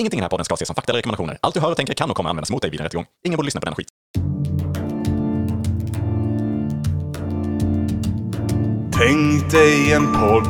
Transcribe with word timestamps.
Ingenting 0.00 0.18
i 0.18 0.20
den 0.20 0.24
här 0.24 0.28
podden 0.30 0.44
ska 0.44 0.54
ses 0.54 0.66
som 0.66 0.74
fakta 0.74 0.92
eller 0.92 0.98
rekommendationer. 0.98 1.38
Allt 1.40 1.54
du 1.54 1.60
hör 1.60 1.70
och 1.70 1.76
tänker 1.76 1.94
kan 1.94 2.10
och 2.10 2.16
kommer 2.16 2.30
användas 2.30 2.50
mot 2.50 2.62
dig 2.62 2.70
vid 2.70 2.80
en 2.80 2.84
rättegång. 2.84 3.06
Ingen 3.26 3.36
borde 3.36 3.46
lyssna 3.46 3.60
på 3.60 3.64
den 3.64 3.74
skit. 3.74 3.88
Tänk 8.92 9.50
dig 9.50 9.92
en 9.92 10.12
podd 10.12 10.44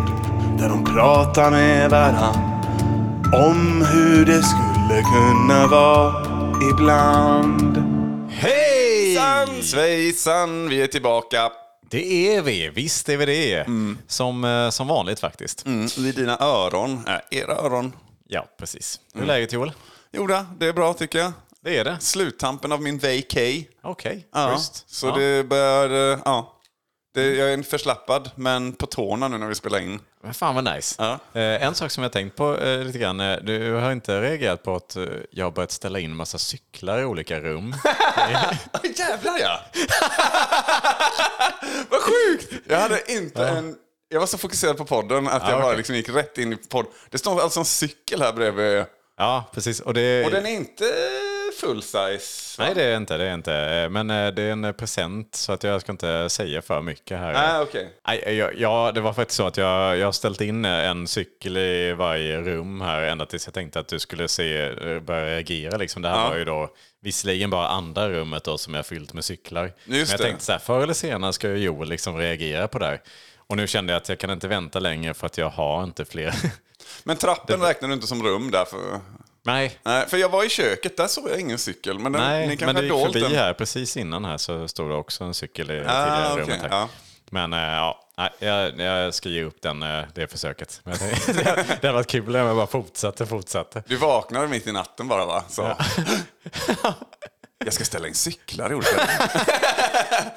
där 0.58 0.68
de 0.68 0.84
pratar 0.84 1.50
med 1.50 1.90
varann 1.90 2.34
om 3.32 3.86
hur 3.92 4.26
det 4.26 4.42
skulle 4.42 5.02
kunna 5.02 5.66
vara 5.66 6.26
ibland. 6.72 7.76
Hejsan 8.30 9.62
svejsan, 9.62 10.68
vi 10.68 10.82
är 10.82 10.86
tillbaka. 10.86 11.50
Det 11.90 12.36
är 12.36 12.42
vi, 12.42 12.68
visst 12.68 13.08
är 13.08 13.16
vi 13.16 13.26
det. 13.26 13.66
Som, 14.06 14.44
eh, 14.44 14.70
som 14.70 14.88
vanligt 14.88 15.20
faktiskt. 15.20 15.66
Mm, 15.66 15.86
vid 15.98 16.14
dina 16.14 16.38
öron, 16.38 17.04
äh, 17.06 17.38
era 17.38 17.52
öron. 17.52 17.92
Ja, 18.32 18.46
precis. 18.58 19.00
Hur 19.14 19.22
är 19.22 19.26
läget 19.26 19.52
Joel? 19.52 19.72
Jo 20.12 20.26
det 20.58 20.66
är 20.66 20.72
bra 20.72 20.94
tycker 20.94 21.18
jag. 21.18 21.32
Det 21.62 21.78
är 21.78 21.84
det. 21.84 21.96
Sluttampen 22.00 22.72
av 22.72 22.82
min 22.82 22.98
vacay. 22.98 23.68
Okej, 23.82 24.28
Ja, 24.32 24.52
schysst. 24.54 24.84
så 24.90 25.06
ja. 25.06 25.16
det 25.16 25.44
börjar, 25.44 26.12
eh, 26.12 26.18
ja. 26.24 26.56
Det, 27.14 27.34
jag 27.34 27.52
är 27.52 27.62
förslappad, 27.62 28.30
men 28.34 28.72
på 28.72 28.86
tårna 28.86 29.28
nu 29.28 29.38
när 29.38 29.46
vi 29.46 29.54
spelar 29.54 29.78
in. 29.80 30.00
Men 30.22 30.34
fan 30.34 30.54
vad 30.54 30.64
nice. 30.74 30.94
Ja. 30.98 31.40
Eh, 31.40 31.62
en 31.66 31.74
sak 31.74 31.90
som 31.90 32.02
jag 32.02 32.12
tänkt 32.12 32.36
på 32.36 32.56
eh, 32.58 32.84
lite 32.84 32.98
grann. 32.98 33.20
eh, 33.20 33.36
Du 33.42 33.72
har 33.72 33.92
inte 33.92 34.20
reagerat 34.20 34.62
på 34.62 34.76
att 34.76 34.96
eh, 34.96 35.04
jag 35.30 35.46
har 35.46 35.50
börjat 35.50 35.70
ställa 35.70 35.98
in 35.98 36.16
massa 36.16 36.38
cyklar 36.38 37.00
i 37.00 37.04
olika 37.04 37.40
rum. 37.40 37.74
Jävlar 38.96 39.38
ja! 39.38 39.60
Vad 41.90 42.00
sjukt! 42.00 42.52
Jag 42.68 42.80
hade 42.80 43.12
inte 43.12 43.48
en... 43.48 43.76
Jag 44.12 44.20
var 44.20 44.26
så 44.26 44.38
fokuserad 44.38 44.76
på 44.76 44.84
podden 44.84 45.28
att 45.28 45.42
jag 45.48 45.58
bara 45.58 45.64
okej. 45.66 45.76
liksom 45.76 45.94
gick 45.96 46.08
rätt 46.08 46.38
in 46.38 46.52
i 46.52 46.56
podd. 46.56 46.86
Det 47.10 47.18
står 47.18 47.40
alltså 47.40 47.58
en 47.60 47.64
cykel 47.64 48.22
här 48.22 48.32
bredvid. 48.32 48.84
ja, 49.18 49.44
precis. 49.54 49.80
Och 49.80 49.94
det, 49.94 50.24
Och 50.24 50.30
den 50.30 50.46
är 50.46 50.50
inte 50.50 50.84
full 51.60 51.82
size. 51.82 52.58
va? 52.58 52.64
Nej, 52.64 52.74
det 52.74 52.82
är 52.84 52.96
inte. 52.96 53.16
Det 53.16 53.24
är 53.24 53.34
inte. 53.34 53.54
Eh, 53.54 53.88
Men 53.90 54.10
eh, 54.10 54.28
det 54.28 54.42
är 54.42 54.52
en 54.52 54.64
eh, 54.64 54.72
present 54.72 55.34
så 55.34 55.52
att 55.52 55.64
jag 55.64 55.80
ska 55.80 55.92
inte 55.92 56.28
säga 56.30 56.62
för 56.62 56.82
mycket 56.82 57.18
här. 57.18 57.32
Nej, 57.32 57.60
okej. 57.62 57.90
Nej, 58.06 58.34
jag, 58.36 58.54
ja, 58.58 58.92
det 58.94 59.00
var 59.00 59.12
faktiskt 59.12 59.36
så 59.36 59.46
att 59.46 59.56
jag, 59.56 59.96
jag 59.98 60.06
har 60.06 60.12
ställt 60.12 60.40
in 60.40 60.64
en 60.64 61.06
cykel 61.08 61.56
i 61.56 61.92
varje 61.92 62.40
rum 62.40 62.80
här 62.80 63.02
ända 63.02 63.26
tills 63.26 63.46
jag 63.46 63.54
tänkte 63.54 63.80
att 63.80 63.88
du 63.88 63.98
skulle 63.98 64.28
se, 64.28 64.58
eh, 64.62 65.00
börja 65.00 65.26
reagera. 65.26 65.76
Liksom. 65.76 66.02
Det 66.02 66.08
här 66.08 66.22
Ja. 66.24 66.28
var 66.28 66.36
ju 66.36 66.44
då 66.44 66.68
visserligen 67.02 67.50
bara 67.50 67.68
andra 67.68 68.08
rummet 68.08 68.44
då 68.44 68.58
som 68.58 68.74
är 68.74 68.82
fyllt 68.82 69.12
med 69.12 69.24
cyklar. 69.24 69.64
Just 69.64 69.76
Men 69.86 69.98
jag 69.98 70.08
det. 70.08 70.18
tänkte 70.24 70.44
så 70.44 70.52
här, 70.52 70.58
förr 70.58 70.82
eller 70.82 70.94
senare 70.94 71.32
ska 71.32 71.48
ju 71.48 71.56
Joel 71.56 71.88
liksom 71.88 72.16
reagera 72.16 72.68
på 72.68 72.78
det 72.78 72.86
här. 72.86 73.00
Och 73.50 73.56
nu 73.56 73.66
kände 73.66 73.92
jag 73.92 74.00
att 74.00 74.08
jag 74.08 74.18
kan 74.18 74.30
inte 74.30 74.48
vänta 74.48 74.78
längre 74.78 75.14
för 75.14 75.26
att 75.26 75.38
jag 75.38 75.50
har 75.50 75.84
inte 75.84 76.04
fler. 76.04 76.34
Men 77.04 77.16
trappen 77.16 77.60
räknar 77.60 77.88
du 77.88 77.94
inte 77.94 78.06
som 78.06 78.22
rum 78.22 78.50
därför? 78.50 79.00
Nej, 79.42 79.78
Nej, 79.82 80.06
för 80.08 80.16
jag 80.16 80.28
var 80.28 80.44
i 80.44 80.48
köket, 80.48 80.96
där 80.96 81.06
såg 81.06 81.30
jag 81.30 81.40
ingen 81.40 81.58
cykel. 81.58 81.98
Men 81.98 82.12
den, 82.12 82.22
Nej 82.22 82.48
ni 82.48 82.64
men 82.64 82.74
det 82.74 82.82
gick 82.82 82.92
förbi 83.06 83.20
den. 83.20 83.32
här 83.32 83.52
precis 83.54 83.96
innan 83.96 84.24
här 84.24 84.36
så 84.36 84.68
stod 84.68 84.90
det 84.90 84.94
också 84.94 85.24
en 85.24 85.34
cykel 85.34 85.70
i 85.70 85.74
det 85.74 85.84
Ah, 85.88 86.04
tidigare 86.04 86.32
okej, 86.32 86.44
rummet 86.44 86.60
här. 86.60 86.68
ja. 86.78 86.88
Men 87.30 87.52
eh, 87.52 87.58
ja, 87.58 88.00
jag, 88.38 88.80
jag 88.80 89.14
ska 89.14 89.28
ge 89.28 89.42
upp 89.44 89.62
den, 89.62 89.82
eh, 89.82 90.04
det 90.14 90.26
försöket. 90.30 90.80
Men 90.84 90.98
tänkte- 90.98 91.32
det, 91.32 91.42
det 91.80 91.86
hade 91.86 91.92
varit 91.92 92.06
kul 92.06 92.36
om 92.36 92.46
jag 92.46 92.56
bara 92.56 92.66
fortsatte, 92.66 93.26
fortsatte. 93.26 93.82
Du 93.86 93.96
vaknade 93.96 94.48
mitt 94.48 94.66
i 94.66 94.72
natten 94.72 95.08
bara 95.08 95.24
va? 95.26 95.44
Så. 95.48 95.62
jag 97.64 97.72
ska 97.72 97.84
ställa 97.84 98.08
in 98.08 98.14
cyklar 98.14 98.72
i 98.72 98.74
olika... 98.74 99.08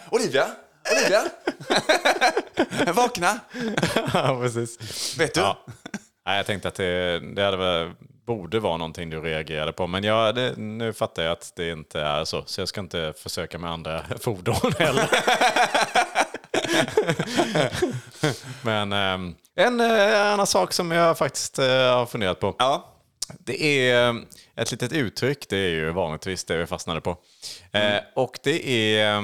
Olivia! 0.09 0.47
Olivia! 0.91 1.23
Vakna! 2.93 3.39
ja, 4.13 4.39
precis. 4.41 5.17
Vet 5.19 5.33
du? 5.33 5.41
Ja. 5.41 5.57
Nej, 6.25 6.37
jag 6.37 6.45
tänkte 6.45 6.67
att 6.67 6.75
det, 6.75 7.19
det 7.35 7.43
hade 7.43 7.91
borde 8.25 8.59
vara 8.59 8.77
någonting 8.77 9.09
du 9.09 9.21
reagerade 9.21 9.73
på. 9.73 9.87
Men 9.87 10.03
jag, 10.03 10.35
det, 10.35 10.57
nu 10.57 10.93
fattar 10.93 11.23
jag 11.23 11.31
att 11.31 11.53
det 11.55 11.69
inte 11.69 12.01
är 12.01 12.25
så. 12.25 12.43
Så 12.45 12.61
jag 12.61 12.67
ska 12.67 12.81
inte 12.81 13.13
försöka 13.17 13.57
med 13.57 13.71
andra 13.71 14.03
fordon 14.19 14.73
heller. 14.79 15.09
Men 18.61 18.93
ehm, 18.93 19.35
en 19.55 19.79
eh, 19.79 20.31
annan 20.33 20.47
sak 20.47 20.73
som 20.73 20.91
jag 20.91 21.17
faktiskt 21.17 21.59
eh, 21.59 21.65
har 21.65 22.05
funderat 22.05 22.39
på. 22.39 22.55
Ja. 22.59 22.89
Det 23.39 23.89
är 23.89 24.09
eh, 24.09 24.15
ett 24.55 24.71
litet 24.71 24.93
uttryck, 24.93 25.49
det 25.49 25.57
är 25.57 25.69
ju 25.69 25.91
vanligtvis 25.91 26.43
det 26.43 26.57
vi 26.57 26.65
fastnade 26.65 27.01
på. 27.01 27.17
Eh, 27.71 27.99
och 28.15 28.39
det 28.43 28.69
är 28.69 29.15
eh, 29.15 29.21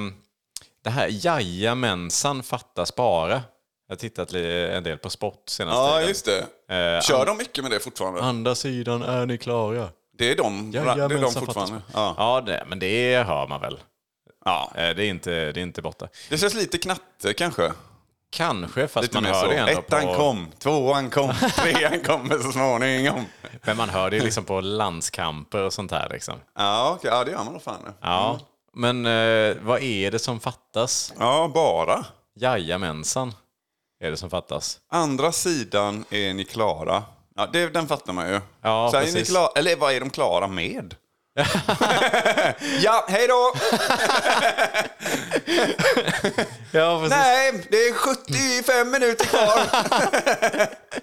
det 0.84 0.90
här 0.90 1.08
jajamensan 1.12 2.44
fattas 2.44 2.96
bara. 2.96 3.42
Jag 3.88 3.96
har 3.96 3.96
tittat 3.96 4.34
en 4.34 4.84
del 4.84 4.98
på 4.98 5.10
sport 5.10 5.44
senaste 5.50 5.80
Ja, 5.82 5.94
tiden. 5.94 6.08
just 6.10 6.26
det. 6.68 6.96
Eh, 6.96 7.02
Kör 7.02 7.26
de 7.26 7.38
mycket 7.38 7.64
med 7.64 7.72
det 7.72 7.80
fortfarande? 7.80 8.22
Andra 8.22 8.56
sidan, 8.56 9.02
är 9.04 9.26
ni 9.26 9.38
klara? 9.38 9.90
Det 10.18 10.32
är 10.32 10.36
de, 10.36 10.72
det 10.72 10.80
är 10.80 11.22
de 11.22 11.32
fortfarande. 11.34 11.82
Ja. 11.94 12.16
Ja, 12.18 12.42
det, 12.42 12.64
men 12.68 12.80
det 12.80 13.24
hör 13.24 13.48
man 13.48 13.62
väl. 13.62 13.80
Ja. 14.46 14.72
Eh, 14.76 14.96
det, 14.96 15.04
är 15.06 15.10
inte, 15.10 15.32
det 15.52 15.60
är 15.60 15.64
inte 15.64 15.82
borta. 15.82 16.08
Det 16.30 16.38
känns 16.38 16.54
lite 16.54 16.78
knatte 16.78 17.34
kanske. 17.34 17.72
Kanske, 18.32 18.88
fast 18.88 19.02
Lite 19.04 19.16
man 19.22 19.26
hör 19.26 19.42
så. 19.44 19.48
det 19.50 19.56
ändå 19.58 19.72
Ettan 19.72 20.02
på... 20.06 20.14
kom, 20.16 20.48
tvåan 20.60 21.10
kom, 21.10 21.34
trean 21.56 22.00
kommer 22.04 22.38
så 22.38 22.52
småningom. 22.52 23.26
Men 23.64 23.78
man 23.78 23.90
hör 23.90 24.10
det 24.12 24.20
liksom 24.20 24.44
på 24.44 24.62
landskamper 24.62 25.64
och 25.64 25.74
sånt 25.74 25.92
här. 25.92 26.10
Liksom. 26.10 26.36
Ja, 26.58 26.94
okej. 26.98 27.12
Ja, 27.14 27.24
det 27.24 27.32
gör 27.32 27.44
man 27.44 27.54
nog 27.54 27.62
fan. 27.64 27.94
Ja, 28.02 28.40
men 28.74 29.06
eh, 29.06 29.56
vad 29.62 29.82
är 29.82 30.12
det 30.12 30.20
som 30.20 30.40
fattas? 30.40 31.14
Ja, 31.20 31.52
bara. 31.54 32.06
Jajamensan 32.40 33.34
är 34.04 34.12
det 34.12 34.18
som 34.18 34.30
fattas. 34.30 34.80
Andra 34.92 35.32
sidan 35.32 36.06
är 36.10 36.34
ni 36.34 36.46
klara. 36.46 37.04
Ja, 37.36 37.48
det, 37.54 37.68
den 37.68 37.88
fattar 37.88 38.14
man 38.14 38.30
ju. 38.30 38.42
Ja, 38.62 38.90
så 38.92 38.98
är 38.98 39.02
ni 39.02 39.12
precis. 39.12 39.30
klara, 39.30 39.52
eller 39.56 39.76
vad 39.76 39.94
är 39.94 40.00
de 40.00 40.10
klara 40.10 40.48
med? 40.48 40.96
ja, 42.82 43.06
hej 43.10 43.28
då! 43.28 43.54
Ja, 46.72 47.00
precis. 47.00 47.18
Nej, 47.18 47.68
det 47.70 47.78
är 47.78 47.94
75 47.94 48.92
minuter 48.92 49.26
kvar. 49.26 49.60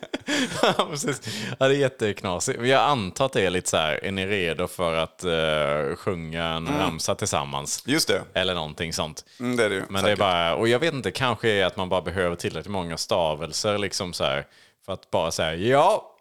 Ja, 0.62 0.72
precis. 0.90 1.20
Ja, 1.58 1.68
det 1.68 1.74
är 1.74 1.78
jätteknasigt. 1.78 2.62
Jag 2.62 2.82
antar 2.82 3.26
att 3.26 3.32
det 3.32 3.46
är 3.46 3.50
lite 3.50 3.70
så 3.70 3.76
här, 3.76 4.04
är 4.04 4.10
ni 4.10 4.26
redo 4.26 4.66
för 4.66 4.94
att 4.94 5.24
eh, 5.24 5.96
sjunga 5.96 6.44
en 6.44 6.78
ramsa 6.78 7.14
tillsammans? 7.14 7.82
Just 7.86 8.08
det. 8.08 8.22
Eller 8.34 8.54
någonting 8.54 8.92
sånt. 8.92 9.24
Mm, 9.40 9.56
det 9.56 9.64
är 9.64 9.68
det 9.68 9.74
ju. 9.74 9.82
Men 9.88 10.04
det 10.04 10.10
är 10.10 10.16
bara, 10.16 10.54
och 10.54 10.68
jag 10.68 10.78
vet 10.78 10.94
inte, 10.94 11.10
kanske 11.10 11.48
är 11.48 11.66
att 11.66 11.76
man 11.76 11.88
bara 11.88 12.02
behöver 12.02 12.36
tillräckligt 12.36 12.72
många 12.72 12.96
stavelser 12.96 13.78
liksom 13.78 14.12
så 14.12 14.24
här, 14.24 14.46
för 14.86 14.92
att 14.92 15.10
bara 15.10 15.30
säga 15.30 15.54
ja. 15.54 16.16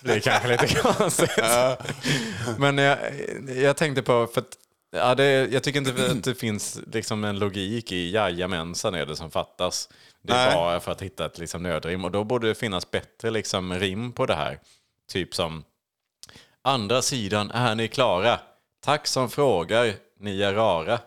det 0.00 0.12
är 0.12 0.20
kanske 0.20 0.48
lite 0.48 0.74
konstigt. 0.74 1.38
Men 2.58 2.78
jag, 2.78 2.98
jag 3.56 3.76
tänkte 3.76 4.02
på, 4.02 4.26
för 4.34 4.40
att, 4.40 4.56
ja, 4.94 5.14
det, 5.14 5.24
jag 5.52 5.62
tycker 5.62 5.78
inte 5.78 6.06
att 6.10 6.22
det 6.24 6.34
finns 6.34 6.78
liksom 6.92 7.24
en 7.24 7.38
logik 7.38 7.92
i 7.92 8.10
jajamensan 8.10 8.94
är 8.94 9.06
det 9.06 9.16
som 9.16 9.30
fattas. 9.30 9.88
Det 10.22 10.32
är 10.32 10.46
Nej. 10.46 10.54
bara 10.54 10.80
för 10.80 10.92
att 10.92 11.02
hitta 11.02 11.26
ett 11.26 11.38
liksom 11.38 11.62
nödrim 11.62 12.04
och 12.04 12.10
då 12.10 12.24
borde 12.24 12.48
det 12.48 12.54
finnas 12.54 12.90
bättre 12.90 13.30
liksom 13.30 13.74
rim 13.74 14.12
på 14.12 14.26
det 14.26 14.34
här. 14.34 14.58
Typ 15.12 15.34
som 15.34 15.64
Andra 16.62 17.02
sidan, 17.02 17.50
är 17.50 17.74
ni 17.74 17.88
klara? 17.88 18.40
Tack 18.84 19.06
som 19.06 19.30
frågar, 19.30 19.94
ni 20.20 20.42
är 20.42 20.54
rara. 20.54 20.98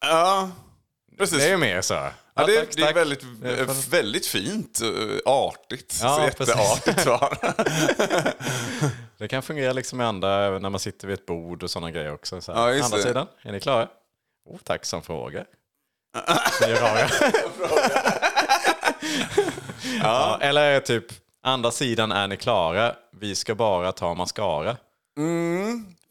Ja, 0.00 0.50
precis. 1.18 1.38
Det 1.38 1.50
är 1.50 1.56
mer 1.56 1.80
så. 1.80 1.94
Ja, 1.94 2.10
Ja, 2.34 2.46
det, 2.46 2.56
tack, 2.58 2.68
det 2.76 2.82
är 2.82 2.86
tack. 2.86 2.96
väldigt, 2.96 3.22
är 3.44 3.66
för- 3.66 3.90
väldigt 3.90 4.26
fint. 4.26 4.80
eh, 4.82 4.88
Artigt. 5.24 5.98
Ja, 6.02 6.16
så 6.16 6.22
jätteartigt 6.24 7.00
svar. 7.00 7.38
Det 9.22 9.28
kan 9.28 9.42
fungera 9.42 9.72
liksom 9.72 9.98
med 9.98 10.06
andra, 10.06 10.58
när 10.58 10.70
man 10.70 10.80
sitter 10.80 11.06
vid 11.08 11.14
ett 11.14 11.26
bord 11.26 11.62
och 11.62 11.70
sådana 11.70 11.90
grejer 11.90 12.12
också. 12.14 12.40
Så 12.40 12.52
här. 12.52 12.68
Ja, 12.70 12.84
Andra 12.84 12.96
det. 12.96 13.02
sidan, 13.02 13.26
är 13.42 13.52
ni 13.52 13.60
klara? 13.60 13.88
Oh, 14.50 14.58
tack 14.64 14.84
som 14.84 15.02
frågar. 15.02 15.46
Ni 16.60 16.66
är 16.72 16.80
rara. 16.80 17.08
ja. 20.02 20.38
Eller 20.40 20.80
typ, 20.80 21.04
andra 21.42 21.70
sidan, 21.70 22.12
är 22.12 22.28
ni 22.28 22.36
klara? 22.36 22.94
Vi 23.20 23.34
ska 23.34 23.54
bara 23.54 23.92
ta 23.92 24.14
mascara. 24.14 24.76
För 25.16 25.22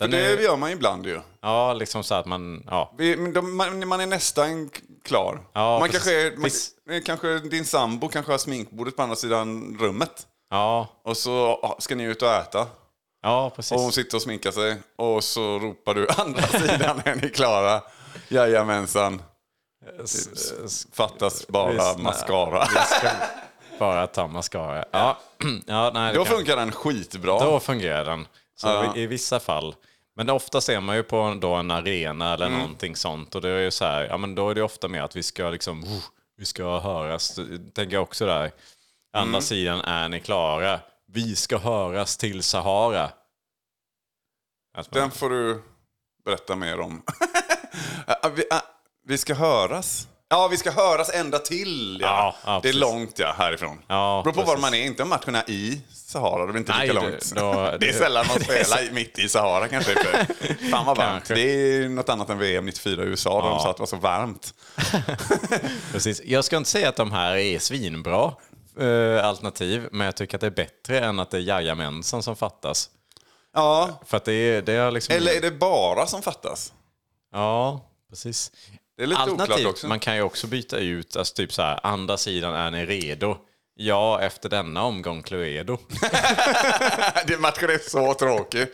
Den 0.07 0.11
det 0.11 0.25
är- 0.25 0.37
gör 0.37 0.57
man 0.57 0.71
ibland 0.71 1.05
ju. 1.05 1.19
Ja, 1.41 1.73
liksom 1.73 2.03
så 2.03 2.15
att 2.15 2.25
man, 2.25 2.63
ja. 2.69 2.93
Vi, 2.97 3.31
de, 3.31 3.57
man, 3.57 3.87
man 3.87 3.99
är 3.99 4.05
nästan 4.07 4.69
klar. 5.03 5.39
Ja, 5.53 5.79
man 5.79 5.89
precis. 5.89 6.03
kanske, 6.37 6.91
man, 6.93 7.01
kanske 7.01 7.39
din 7.39 7.65
sambo 7.65 8.07
kanske 8.07 8.31
har 8.31 8.37
sminkbordet 8.37 8.95
på 8.95 9.01
andra 9.03 9.15
sidan 9.15 9.77
rummet. 9.79 10.27
Ja, 10.49 10.87
Och 11.03 11.17
så 11.17 11.75
ska 11.79 11.95
ni 11.95 12.03
ut 12.03 12.21
och 12.21 12.29
äta. 12.29 12.67
Ja 13.21 13.49
precis. 13.55 13.71
Och 13.71 13.79
hon 13.79 13.91
sitter 13.91 14.17
och 14.17 14.21
sminkar 14.21 14.51
sig. 14.51 14.77
Och 14.95 15.23
så 15.23 15.59
ropar 15.59 15.93
du 15.93 16.07
andra 16.17 16.41
sidan, 16.41 17.01
är 17.05 17.15
ni 17.15 17.29
klara? 17.29 17.81
Jajamensan. 18.27 19.21
Fattas 20.93 21.47
bara 21.47 21.71
Visst, 21.71 21.97
mascara. 21.97 22.67
Bara 23.79 24.07
ta 24.07 24.27
mascara. 24.27 24.85
Ja, 24.91 25.17
ja 25.67 25.91
nej, 25.93 26.13
Då 26.13 26.25
kan- 26.25 26.35
funkar 26.35 26.55
den 26.55 26.71
skitbra. 26.71 27.39
Då 27.39 27.59
fungerar 27.59 28.05
den. 28.05 28.27
Så 28.55 28.67
Ja. 28.67 28.95
i, 28.95 29.07
vissa 29.07 29.39
fall. 29.39 29.75
Men 30.15 30.29
ofta 30.29 30.61
ser 30.61 30.79
man 30.79 30.95
ju 30.95 31.03
på 31.03 31.17
en- 31.17 31.39
då 31.39 31.53
en 31.53 31.71
arena 31.71 32.33
eller 32.33 32.45
Mm. 32.47 32.59
någonting 32.59 32.95
sånt. 32.95 33.35
Och 33.35 33.41
det 33.41 33.49
är 33.49 33.59
ju 33.59 33.71
så 33.71 33.85
här, 33.85 34.03
ja 34.03 34.17
men 34.17 34.35
då 34.35 34.49
är 34.49 34.55
det 34.55 34.63
ofta 34.63 34.87
med 34.87 35.03
att 35.03 35.15
vi 35.15 35.23
ska 35.23 35.49
liksom, 35.49 35.83
"Oh, 35.83 36.03
vi 36.37 36.45
ska 36.45 36.79
höras. 36.79 37.39
Tänker 37.75 37.93
jag 37.95 38.03
också 38.03 38.25
där. 38.25 38.51
Andra 39.13 39.29
Mm. 39.29 39.41
sidan, 39.41 39.79
är 39.81 40.09
ni 40.09 40.19
klara? 40.19 40.79
Vi 41.13 41.35
ska 41.35 41.57
höras 41.57 42.17
till 42.17 42.43
Sahara. 42.43 43.09
Man- 44.75 44.85
Den 44.91 45.11
får 45.11 45.29
du 45.29 45.61
berätta 46.25 46.55
mer 46.55 46.79
om. 46.79 47.01
Ja, 48.49 48.61
vi, 49.07 49.17
ska 49.17 49.33
höras. 49.33 50.07
Ja, 50.29 50.47
vi 50.47 50.57
ska 50.57 50.71
höras 50.71 51.09
ända 51.13 51.39
till. 51.39 51.97
Ja. 52.01 52.35
Ja, 52.45 52.53
ja, 52.53 52.59
det 52.63 52.69
är 52.69 52.73
långt 52.73 53.19
ja, 53.19 53.35
härifrån. 53.37 53.81
Ja, 53.87 54.21
Beror 54.23 54.33
på 54.33 54.39
var 54.41 54.45
precis. 54.45 54.61
man 54.61 54.73
är. 54.73 54.85
Inte 54.85 55.03
om 55.03 55.09
matchen 55.09 55.35
är 55.35 55.49
i 55.49 55.81
Sahara, 55.93 56.45
det 56.45 56.53
är 56.53 56.57
inte 56.57 56.71
Nej, 56.77 56.87
lika 56.87 56.99
det- 56.99 57.09
långt. 57.09 57.31
då- 57.35 57.53
det 57.53 57.67
är 57.69 57.77
det- 57.77 57.93
sällan 57.93 58.25
man 58.27 58.39
spelar 58.41 58.91
mitt 58.91 59.19
i 59.19 59.29
Sahara 59.29 59.67
kanske. 59.67 59.95
Fan 60.71 60.85
vad 60.85 60.97
varmt. 60.97 60.97
Kanske. 61.27 61.33
Det 61.33 61.41
är 61.51 61.89
något 61.89 62.09
annat 62.09 62.29
än 62.29 62.37
VM 62.37 62.65
94 62.65 63.03
i 63.03 63.05
USA, 63.07 63.41
där 63.41 63.49
de 63.49 63.59
sa 63.59 63.69
att 63.69 63.77
det 63.77 63.81
var 63.81 63.87
så 63.87 63.95
varmt. 63.97 64.53
Precis. 65.91 66.21
Jag 66.25 66.45
ska 66.45 66.57
inte 66.57 66.69
säga 66.69 66.89
att 66.89 66.95
de 66.95 67.11
här 67.11 67.35
är 67.35 67.59
svinbra 67.59 68.33
eh, 68.79 69.25
alternativ, 69.25 69.89
men 69.91 70.05
jag 70.05 70.15
tycker 70.15 70.37
att 70.37 70.41
det 70.41 70.47
är 70.47 70.51
bättre 70.51 70.99
än 70.99 71.19
att 71.19 71.31
det 71.31 71.37
är 71.37 71.41
jajamensan 71.41 72.23
som 72.23 72.35
fattas. 72.35 72.89
Ja, 73.53 74.01
För 74.05 74.17
att 74.17 74.25
det 74.25 74.33
är, 74.33 74.61
det 74.61 74.73
är 74.73 74.91
liksom... 74.91 75.15
eller 75.15 75.31
är 75.31 75.41
det 75.41 75.51
bara 75.51 76.07
som 76.07 76.21
fattas? 76.21 76.73
Ja, 77.31 77.85
precis. 78.09 78.51
Det 78.97 79.03
är 79.03 79.07
lite 79.07 79.21
oklart 79.21 79.39
Alternativt, 79.39 79.67
också. 79.67 79.87
man 79.87 79.99
kan 79.99 80.15
ju 80.15 80.21
också 80.21 80.47
byta 80.47 80.77
ut, 80.77 81.15
alltså 81.15 81.33
typ 81.33 81.53
så 81.53 81.61
här, 81.61 81.79
andra 81.83 82.17
sidan 82.17 82.53
är 82.53 82.71
ni 82.71 82.85
redo? 82.85 83.37
Ja, 83.75 84.21
efter 84.21 84.49
denna 84.49 84.83
omgång 84.83 85.23
Cluedo. 85.23 85.77
Det 87.27 87.39
matchen 87.39 87.69
är 87.69 87.89
så 87.89 88.13
tråkig. 88.13 88.67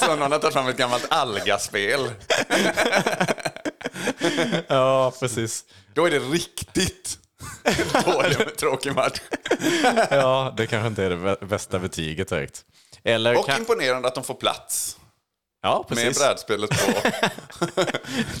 Så 0.00 0.16
någon 0.16 0.32
har 0.32 0.38
tagit 0.38 0.54
fram 0.54 0.68
ett 0.68 0.76
gammalt 0.76 1.06
Alga-spel. 1.10 2.10
ja, 4.68 5.12
precis. 5.20 5.64
Då 5.94 6.06
är 6.06 6.10
det 6.10 6.18
riktigt 6.18 7.18
dålig, 8.04 8.56
tråkig 8.56 8.94
match. 8.94 9.20
Ja, 10.10 10.54
det 10.56 10.66
kanske 10.66 10.86
inte 10.88 11.04
är 11.04 11.10
det 11.10 11.16
bä- 11.16 11.46
bästa 11.46 11.78
betyget 11.78 12.28
direkt. 12.28 12.64
Eller 13.04 13.38
Och 13.38 13.46
kan... 13.46 13.58
imponerande 13.58 14.08
att 14.08 14.14
de 14.14 14.24
får 14.24 14.34
plats 14.34 14.98
Ja, 15.62 15.86
med 15.88 15.98
precis. 15.98 16.18
brädspelet 16.22 16.70
på. 16.70 16.92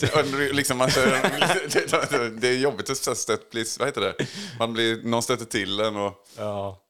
det, 0.00 0.52
liksom 0.52 0.78
man, 0.78 0.90
kör- 0.90 2.40
det 2.40 2.48
är 2.48 2.56
jobbigt 2.58 2.90
att 2.90 3.18
stöt 3.18 3.50
bli, 3.50 3.64
vad 3.78 3.88
heter 3.88 4.00
det? 4.00 4.14
Man 4.58 4.72
blir, 4.72 5.02
någon 5.04 5.22
stöter 5.22 5.44
till 5.44 5.80
en 5.80 5.96
och 5.96 6.12
Ja. 6.38 6.80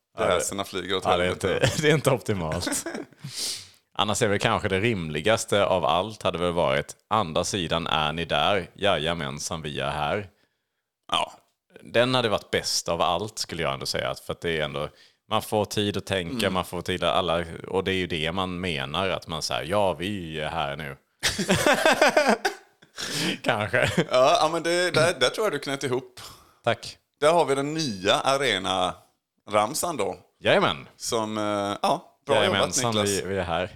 flyger 0.66 0.96
åt 0.96 1.04
Ja, 1.04 1.16
det, 1.16 1.24
är 1.26 1.30
inte, 1.30 1.70
det 1.82 1.90
är 1.90 1.94
inte 1.94 2.10
optimalt. 2.10 2.86
Annars 3.98 4.22
är 4.22 4.28
väl 4.28 4.38
kanske 4.38 4.68
det 4.68 4.80
rimligaste 4.80 5.64
av 5.64 5.84
allt 5.84 6.22
hade 6.22 6.38
väl 6.38 6.52
varit 6.52 6.96
andra 7.10 7.44
sidan 7.44 7.86
är 7.86 8.12
ni 8.12 8.24
där, 8.24 8.70
jajamensan 8.74 9.62
vi 9.62 9.80
är 9.80 9.90
här. 9.90 10.28
Ja. 11.12 11.32
Den 11.92 12.14
hade 12.14 12.28
varit 12.28 12.50
bäst 12.50 12.88
av 12.88 13.02
allt 13.02 13.38
skulle 13.38 13.62
jag 13.62 13.74
ändå 13.74 13.86
säga. 13.86 14.14
För 14.26 14.36
det 14.40 14.58
är 14.58 14.64
ändå, 14.64 14.88
man 15.30 15.42
får 15.42 15.64
tid 15.64 15.96
att 15.96 16.06
tänka, 16.06 16.50
man 16.50 16.64
får 16.64 16.82
tid 16.82 17.04
att 17.04 17.14
alla, 17.14 17.44
och 17.68 17.84
det 17.84 17.92
är 17.92 17.96
ju 17.96 18.06
det 18.06 18.32
man 18.32 18.60
menar, 18.60 19.08
att 19.08 19.26
man 19.26 19.42
säger 19.42 19.70
ja 19.70 19.94
vi 19.94 20.40
är 20.40 20.48
här 20.48 20.76
nu. 20.76 20.96
kanske. 23.42 23.90
Ja, 24.10 24.48
men 24.52 24.62
det, 24.62 24.90
där, 24.90 25.14
där 25.20 25.28
tror 25.28 25.46
jag 25.46 25.52
du 25.52 25.58
knöt 25.58 25.84
ihop. 25.84 26.20
Tack. 26.64 26.98
Där 27.20 27.32
har 27.32 27.44
vi 27.44 27.54
den 27.54 27.74
nya 27.74 28.14
arena-ramsan 28.14 29.96
då. 29.96 30.16
Jajamän. 30.40 30.88
Som, 30.96 31.38
eh, 31.38 31.44
ja, 31.82 32.18
bra 32.26 32.34
jobbat 32.34 32.48
Jajamensan, 32.50 32.94
Niklas. 32.94 33.10
vi, 33.10 33.22
vi 33.22 33.38
är 33.38 33.42
här. 33.42 33.70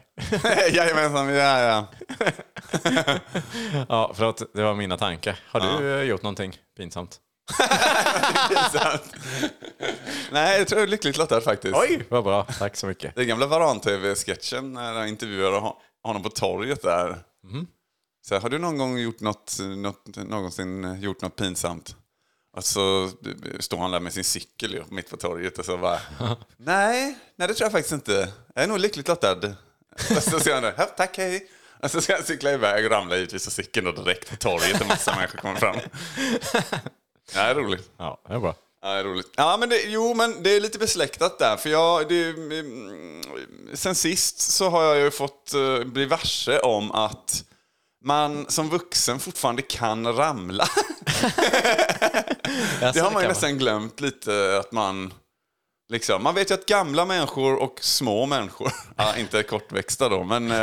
Jajamensan, 0.73 1.27
vi 1.27 1.41
är 1.41 1.69
ja. 1.69 1.87
Ja, 3.89 4.13
förlåt, 4.15 4.43
det 4.55 4.63
var 4.63 4.75
mina 4.75 4.99
tankar. 4.99 5.39
Har 5.47 5.61
du 5.61 5.95
eh, 6.01 6.03
gjort 6.03 6.23
någonting 6.23 6.57
pinsamt? 6.77 7.21
Nej, 10.33 10.59
jag 10.59 10.69
tror 10.69 10.81
jag 10.81 10.87
är 10.87 10.91
lyckligt 10.91 11.17
lottad 11.17 11.41
faktiskt. 11.41 11.75
Oj, 11.77 12.07
vad 12.09 12.25
bra. 12.25 12.45
Tack 12.59 12.77
så 12.77 12.87
mycket. 12.87 13.15
Den 13.15 13.29
gamla 13.29 13.47
Varan-TV-sketchen 13.47 14.73
när 14.73 14.95
jag 14.95 15.09
intervjuade 15.09 15.57
ho- 15.57 15.75
honom 16.03 16.23
på 16.23 16.29
torget 16.29 16.83
där. 16.83 17.19
Så 18.29 18.35
här, 18.35 18.41
har 18.43 18.49
du 18.49 18.59
någon 18.59 18.79
gång 18.79 18.99
gjort 18.99 19.21
något, 19.21 19.57
något, 19.77 20.17
någonsin 20.17 21.01
gjort 21.01 21.23
något 21.23 21.37
pinsamt? 21.37 21.97
Och 22.57 22.65
så 22.65 23.11
står 23.61 23.79
han 23.79 23.91
där 23.91 24.01
med 24.01 24.13
sin 24.13 24.25
cykel 24.25 24.73
ju, 24.75 24.83
mitt 24.91 25.11
på 25.11 25.17
torget 25.17 25.59
och 25.59 25.65
så 25.65 25.79
bara, 25.79 26.01
nej, 26.57 27.19
nej 27.37 27.49
det 27.49 27.55
tror 27.55 27.65
jag 27.65 27.73
faktiskt 27.73 27.93
inte. 27.93 28.29
Jag 28.55 28.65
är 28.65 28.69
nog 28.69 28.79
lyckligt 28.79 29.09
lottad. 29.09 29.41
Och 30.17 30.23
så 30.23 30.41
säger 30.41 30.61
han 30.63 30.73
"Ja, 30.77 30.85
tack 30.85 31.17
hej. 31.19 31.49
Och 31.83 31.91
så 31.91 32.01
ska 32.01 32.15
han 32.15 32.23
cykla 32.25 32.53
iväg 32.53 32.85
och 32.85 32.91
ramla 32.91 33.17
givetvis 33.17 33.47
av 33.47 33.51
cykeln 33.51 33.87
och 33.87 33.95
direkt 33.95 34.31
på 34.31 34.37
torget. 34.37 34.81
En 34.81 34.89
massa 34.89 35.17
människor 35.17 35.39
kommer 35.39 35.55
fram. 35.57 35.77
Ja, 37.35 37.43
det 37.43 37.51
är 37.51 37.55
roligt. 37.55 37.91
Ja, 37.97 38.21
det 38.29 38.35
är 38.35 38.39
bra. 38.39 38.55
Ja, 38.83 38.89
det 38.89 39.01
är 39.01 39.05
roligt. 39.05 39.33
Ja, 39.37 39.57
men 39.57 39.69
det, 39.69 39.83
jo, 39.83 40.15
men 40.15 40.43
det 40.43 40.57
är 40.57 40.61
lite 40.61 40.79
besläktat 40.79 41.39
där. 41.39 41.57
För 41.57 41.71
jag, 41.71 42.09
det, 42.09 42.29
mm, 42.29 43.23
sen 43.75 43.95
sist 43.95 44.41
så 44.41 44.69
har 44.69 44.83
jag 44.83 44.99
ju 44.99 45.11
fått 45.11 45.53
uh, 45.55 45.85
bli 45.85 46.05
varse 46.05 46.59
om 46.59 46.93
att 46.93 47.45
man 48.05 48.47
som 48.49 48.69
vuxen 48.69 49.21
fortfarande 49.21 49.63
kan 49.63 50.17
ramla. 50.17 50.69
det 52.81 53.01
har 53.01 53.11
man 53.11 53.23
ju 53.23 53.29
nästan 53.29 53.59
glömt 53.59 54.01
lite 54.01 54.59
att 54.59 54.73
man... 54.73 55.15
Liksom, 55.91 56.23
man 56.23 56.35
vet 56.35 56.51
ju 56.51 56.55
att 56.55 56.67
gamla 56.67 57.05
människor 57.05 57.63
och 57.63 57.79
små 57.81 58.27
människor, 58.27 58.73
ja, 58.97 59.17
inte 59.17 59.43
kortväxta 59.43 60.09
då, 60.09 60.25
men, 60.25 60.51
eh, 60.51 60.57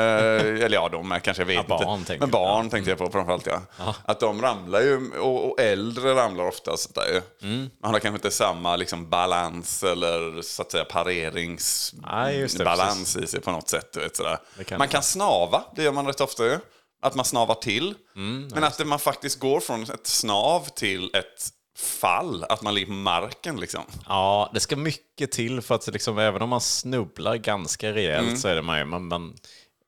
eller 0.63 0.73
ja, 0.73 0.89
de 0.89 1.11
är 1.11 1.19
kanske, 1.19 1.41
jag 1.41 1.47
vet 1.47 1.55
Ja, 1.55 1.63
barn 1.63 1.99
inte. 1.99 2.17
Men 2.19 2.29
barn 2.29 2.69
tänkte 2.69 2.91
jag 2.91 2.97
på 2.97 3.09
framförallt, 3.09 3.47
ja. 3.47 3.61
Att 4.05 4.19
de 4.19 4.41
ramlar 4.41 4.81
ju, 4.81 5.11
och, 5.19 5.51
och 5.51 5.59
äldre 5.59 6.15
ramlar 6.15 6.47
ofta. 6.47 6.77
sånt 6.77 6.95
där, 6.95 7.07
ju. 7.07 7.21
Mm. 7.49 7.69
Man 7.81 7.93
har 7.93 7.99
kanske 7.99 8.17
inte 8.17 8.31
samma 8.31 8.75
liksom, 8.75 9.09
balans 9.09 9.83
eller 9.83 10.41
så 10.41 10.61
att 10.61 10.71
säga 10.71 10.85
pareringsbalans 10.85 13.17
i 13.17 13.27
sig 13.27 13.41
på 13.41 13.51
något 13.51 13.69
sätt. 13.69 13.97
Vet, 13.97 14.15
sådär. 14.15 14.37
Kan 14.65 14.77
man 14.77 14.87
kan 14.87 15.03
snava, 15.03 15.63
det 15.75 15.83
gör 15.83 15.91
man 15.91 16.07
rätt 16.07 16.21
ofta 16.21 16.45
ju. 16.45 16.57
Att 17.01 17.15
man 17.15 17.25
snavar 17.25 17.55
till. 17.55 17.93
Mm, 18.15 18.47
men 18.47 18.63
att 18.63 18.87
man 18.87 18.99
faktiskt 18.99 19.39
går 19.39 19.59
från 19.59 19.83
ett 19.83 20.07
snav 20.07 20.67
till 20.75 21.15
ett 21.15 21.49
fall, 21.77 22.43
att 22.43 22.61
man 22.61 22.73
ligger 22.73 22.87
på 22.87 22.93
marken 22.93 23.59
liksom. 23.59 23.83
Ja, 24.07 24.51
det 24.53 24.59
ska 24.59 24.75
mycket 24.75 25.31
till 25.31 25.61
för 25.61 25.75
att 25.75 25.87
liksom, 25.87 26.19
även 26.19 26.41
om 26.41 26.49
man 26.49 26.61
snubblar 26.61 27.35
ganska 27.35 27.93
rejält 27.93 28.27
Mm. 28.27 28.37
så 28.37 28.47
är 28.47 28.55
det 28.55 28.61
man, 28.61 28.89
man, 28.89 29.07
man 29.07 29.33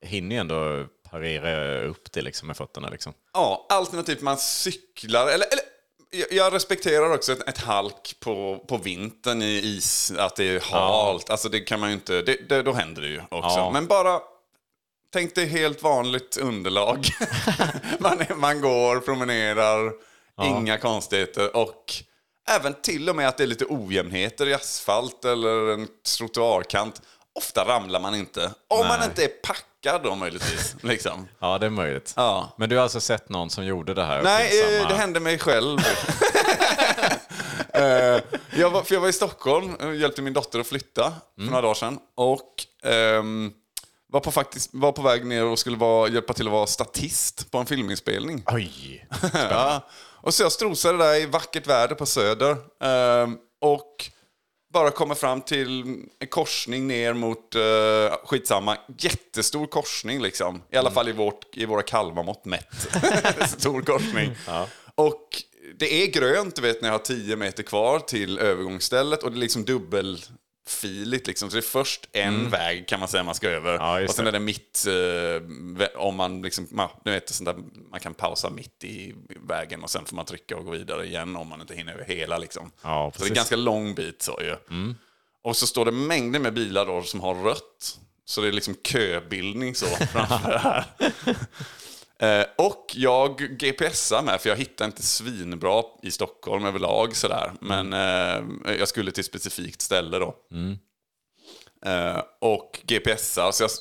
hinner 0.01 0.36
ju 0.36 0.39
ändå 0.39 0.86
parera 1.10 1.81
upp 1.81 2.12
det 2.12 2.22
liksom 2.22 2.48
med 2.48 2.57
fötterna. 2.57 2.89
Liksom. 2.89 3.13
Ja, 3.34 3.66
alternativt 3.69 4.22
man 4.22 4.38
cyklar, 4.38 5.28
eller, 5.28 5.45
eller 5.45 5.63
jag- 6.31 6.54
respekterar 6.54 7.13
också 7.13 7.31
ett, 7.31 7.48
ett 7.50 7.57
halk 7.57 8.16
på, 8.19 8.66
på 8.68 8.78
vintern 8.78 9.42
i 9.42 9.62
is, 9.63 10.12
att 10.18 10.36
det 10.36 10.44
är 10.44 10.60
halt. 10.60 11.30
Alltså 11.30 11.50
det 11.50 11.60
kan 11.60 11.80
man 11.80 11.89
ju 11.89 11.95
inte, 11.95 12.22
det, 12.22 12.50
det, 12.50 12.62
då 12.63 12.74
händer 12.74 13.01
det 13.01 13.07
ju 13.07 13.19
också. 13.19 13.57
Ja. 13.60 13.69
Men 13.74 13.88
bara, 13.88 14.19
tänk 15.13 15.36
dig 15.36 15.46
helt 15.46 15.84
vanligt 15.84 16.38
underlag. 16.38 17.06
man, 18.00 18.17
man 18.36 18.62
går, 18.62 19.00
promenerar, 19.00 19.91
inga 20.46 20.77
konstigheter 20.77 21.56
och 21.56 21.94
även 22.50 22.74
till 22.82 23.10
och 23.10 23.15
med 23.15 23.27
att 23.27 23.38
det 23.38 23.44
är 23.44 23.48
lite 23.48 23.65
ojämnheter 23.70 24.48
i 24.48 24.53
asfalt 24.53 25.25
eller 25.25 25.74
en 25.74 25.88
trottoarkant. 26.17 27.01
Ofta 27.36 27.65
ramlar 27.67 28.00
man 28.00 28.15
inte. 28.15 28.51
Om 28.67 28.88
man 28.88 29.00
Nej. 29.00 29.08
inte 29.08 29.24
är 29.24 29.27
packad 29.27 30.03
då 30.03 30.15
möjligtvis. 30.15 30.75
liksom. 30.82 31.27
Ja, 31.39 31.58
det 31.58 31.65
är 31.65 31.70
möjligt. 31.70 32.13
Ja. 32.15 32.53
Men 32.58 32.70
du 32.70 32.75
har 32.75 32.84
alltså 32.84 33.00
sett 33.00 33.29
någon 33.29 33.50
som 33.50 33.65
gjorde 33.65 33.94
det 33.94 34.03
här? 34.03 34.24
Nej, 34.24 34.51
pinsamma- 34.51 34.82
eh, 34.82 34.88
det 34.88 34.96
hände 34.96 35.20
mig 35.20 35.39
själv. 35.39 35.79
Eh, 37.74 38.22
jag, 38.56 38.70
var, 38.70 38.84
för 38.84 38.94
jag 38.94 39.01
var 39.01 39.08
i 39.08 39.13
Stockholm 39.13 39.75
och 39.75 39.96
hjälpte 39.96 40.22
min 40.22 40.34
dotter 40.34 40.60
att 40.60 40.67
flytta 40.67 41.13
för 41.36 41.46
några 41.46 41.62
dagar 41.62 41.74
sedan. 41.74 42.00
Och 42.15 42.53
ehm, 42.84 43.51
var, 44.10 44.20
på 44.20 44.32
faktiskt, 44.32 44.70
var 44.74 44.91
på 44.91 45.01
väg 45.01 45.25
ner 45.25 45.46
och 45.46 45.60
skulle 45.60 45.77
vara, 45.77 46.10
hjälpa 46.10 46.34
till 46.34 46.48
att 46.48 46.51
vara 46.51 46.67
statist 46.67 47.51
på 47.51 47.58
en 47.58 47.65
filminspelning. 47.65 48.44
Oj! 48.46 49.08
ja. 49.34 49.88
Och 50.21 50.33
så 50.33 50.43
jag 50.43 50.51
strosade 50.51 50.97
där 50.97 51.15
i 51.21 51.25
vackert 51.25 51.67
väder 51.67 51.95
på 51.95 52.05
Söder. 52.05 52.57
ehm, 52.83 53.38
och 53.62 54.09
bara 54.74 54.91
kommer 54.91 55.15
fram 55.15 55.41
till 55.41 55.81
en 56.19 56.27
korsning 56.29 56.88
ner 56.88 57.13
mot, 57.13 57.55
uh, 57.55 58.15
skitsamma, 58.25 58.77
jättestor 58.97 59.67
korsning 59.67 60.21
liksom. 60.21 60.62
I 60.71 60.77
alla 60.77 60.91
fall 60.91 61.09
i, 61.09 61.12
vårt, 61.12 61.57
i 61.57 61.65
våra 61.65 61.81
kalvamått 61.81 62.45
mätt. 62.45 62.88
Stor 63.59 63.81
korsning. 63.81 64.36
Och 64.95 65.43
det 65.79 66.03
är 66.03 66.07
grönt, 66.07 66.55
du 66.55 66.62
vet, 66.62 66.81
när 66.81 66.89
jag 66.89 66.93
har 66.93 67.00
10 67.00 67.36
meter 67.36 67.63
kvar 67.63 68.00
till 68.00 68.39
övergångsstället 68.39 69.24
och 69.24 69.31
det 69.31 69.38
är 69.38 69.39
liksom 69.39 69.65
dubbelfiligt 70.67 71.27
liksom. 71.27 71.50
Så 71.50 71.55
det 71.55 71.59
är 71.59 71.62
först 71.62 72.07
en 72.12 72.50
väg 72.50 72.88
kan 72.88 73.00
man 73.00 73.09
säga 73.09 73.24
man 73.24 73.36
ska 73.36 73.50
över. 73.50 73.74
Ja, 73.74 74.03
och 74.03 74.09
sen 74.09 74.25
det. 74.25 74.29
är 74.29 74.33
det 74.33 74.39
mitt, 74.39 74.86
eh, 74.88 76.01
om 76.01 76.15
man 76.15 76.41
liksom, 76.41 76.67
ja, 76.77 76.91
du 77.03 77.12
vet, 77.12 77.29
sånt 77.29 77.45
där, 77.45 77.57
man 77.91 78.00
kan 78.00 78.13
pausa 78.13 78.50
mitt 78.50 78.83
i 78.83 79.15
vägen 79.47 79.83
och 79.83 79.89
sen 79.89 80.05
får 80.05 80.15
man 80.15 80.25
trycka 80.25 80.57
och 80.57 80.65
gå 80.65 80.71
vidare 80.71 81.05
igen 81.05 81.36
om 81.36 81.47
man 81.47 81.62
inte 81.62 81.75
hinner 81.75 81.93
över 81.93 82.05
hela 82.05 82.38
liksom. 82.38 82.71
Ja, 82.81 83.12
så 83.15 83.24
det 83.24 83.27
är 83.27 83.29
en 83.29 83.36
ganska 83.36 83.55
lång 83.55 83.95
bit 83.95 84.21
så 84.21 84.39
ju. 84.41 84.55
Och 85.43 85.57
så 85.57 85.67
står 85.67 85.86
det 85.86 85.91
mängder 85.91 86.39
med 86.39 86.53
bilar 86.53 86.86
då 86.86 87.03
som 87.03 87.19
har 87.21 87.36
rött. 87.36 88.00
Så 88.25 88.41
det 88.41 88.47
är 88.47 88.51
liksom 88.51 88.75
köbildning 88.83 89.75
så 89.75 89.86
framför 89.86 90.51
det 90.51 90.59
här. 90.59 90.86
Eh, 92.19 92.45
och 92.55 92.86
jag 92.93 93.38
GPSar 93.59 94.21
med, 94.21 94.41
för 94.41 94.50
jag 94.50 94.57
hittar 94.57 94.86
inte 94.86 95.03
svinbra 95.03 95.83
i 96.03 96.12
Stockholm 96.12 96.65
överlag 96.65 97.15
sådär. 97.15 97.51
Men 97.62 97.93
eh, 97.93 98.74
jag 98.79 98.88
skulle 98.88 99.12
till 99.12 99.21
ett 99.21 99.25
specifikt 99.25 99.81
ställe 99.81 100.19
då. 100.19 100.36
Eh, 101.86 102.21
och 102.39 102.79
GPSar, 102.83 103.51
så 103.51 103.63
jag 103.63 103.71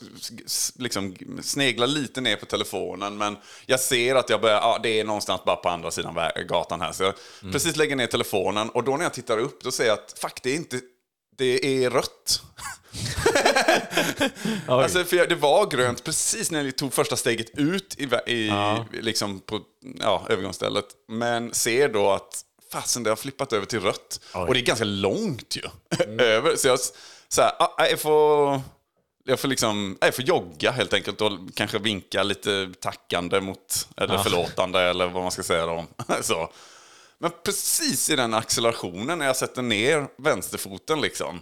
liksom 0.78 1.16
sneglar 1.42 1.86
lite 1.86 2.20
ner 2.20 2.36
på 2.36 2.46
telefonen. 2.46 3.18
Men 3.18 3.36
jag 3.66 3.80
ser 3.80 4.14
att 4.14 4.30
jag 4.30 4.40
börjar, 4.40 4.56
ja, 4.56 4.80
det 4.82 5.00
är 5.00 5.04
någonstans 5.04 5.44
bara 5.44 5.56
på 5.56 5.68
andra 5.68 5.90
sidan 5.90 6.18
gatan 6.48 6.80
här. 6.80 6.92
Så 6.92 7.02
jag 7.02 7.14
precis 7.52 7.76
lägger 7.76 7.96
ner 7.96 8.06
telefonen 8.06 8.70
och 8.70 8.84
då 8.84 8.96
när 8.96 9.04
jag 9.04 9.14
tittar 9.14 9.38
upp 9.38 9.62
då 9.62 9.70
ser 9.70 9.86
jag 9.86 9.94
att 9.94 10.18
fuck, 10.18 10.40
det 10.42 10.50
är 10.50 10.56
inte, 10.56 10.80
det 11.36 11.84
är 11.84 11.90
rött. 11.90 12.42
Alltså, 14.66 15.04
för 15.04 15.16
jag- 15.16 15.28
det 15.28 15.34
var 15.34 15.66
grönt 15.66 16.04
precis 16.04 16.50
när 16.50 16.64
jag 16.64 16.76
tog 16.76 16.92
första 16.94 17.16
steget 17.16 17.58
ut 17.58 17.94
i, 17.98 18.04
i, 18.32 18.52
liksom 18.92 19.40
på 19.40 19.60
ja, 20.00 20.26
övergångsstället. 20.28 20.84
Men 21.08 21.54
ser 21.54 21.88
då 21.88 22.10
att 22.10 22.42
fasen, 22.72 23.02
det 23.02 23.10
har 23.10 23.16
flippat 23.16 23.52
över 23.52 23.66
till 23.66 23.80
rött. 23.80 24.20
Och 24.32 24.54
det 24.54 24.60
är 24.60 24.62
ganska 24.62 24.84
långt 24.84 25.56
ju. 25.56 25.62
över. 26.24 26.56
Så 26.56 26.68
jag, 26.68 26.78
så 27.28 27.42
här, 27.42 27.52
ah, 27.58 27.86
jag 27.90 28.00
får... 28.00 28.60
Jag 29.28 29.40
får, 29.40 29.48
liksom, 29.48 29.98
jag 30.00 30.14
får 30.14 30.24
jogga 30.24 30.70
helt 30.70 30.92
enkelt 30.94 31.20
och 31.20 31.32
kanske 31.54 31.78
vinka 31.78 32.22
lite 32.22 32.70
tackande 32.80 33.40
mot, 33.40 33.88
eller 33.96 34.18
förlåtande 34.18 34.80
eller 34.80 35.06
vad 35.08 35.22
man 35.22 35.32
ska 35.32 35.42
säga 35.42 35.66
då. 35.66 35.84
så. 36.22 36.50
Men 37.18 37.30
precis 37.44 38.10
i 38.10 38.16
den 38.16 38.34
accelerationen 38.34 39.18
när 39.18 39.26
jag 39.26 39.36
sätter 39.36 39.62
ner 39.62 40.08
vänsterfoten 40.18 41.00
liksom, 41.00 41.40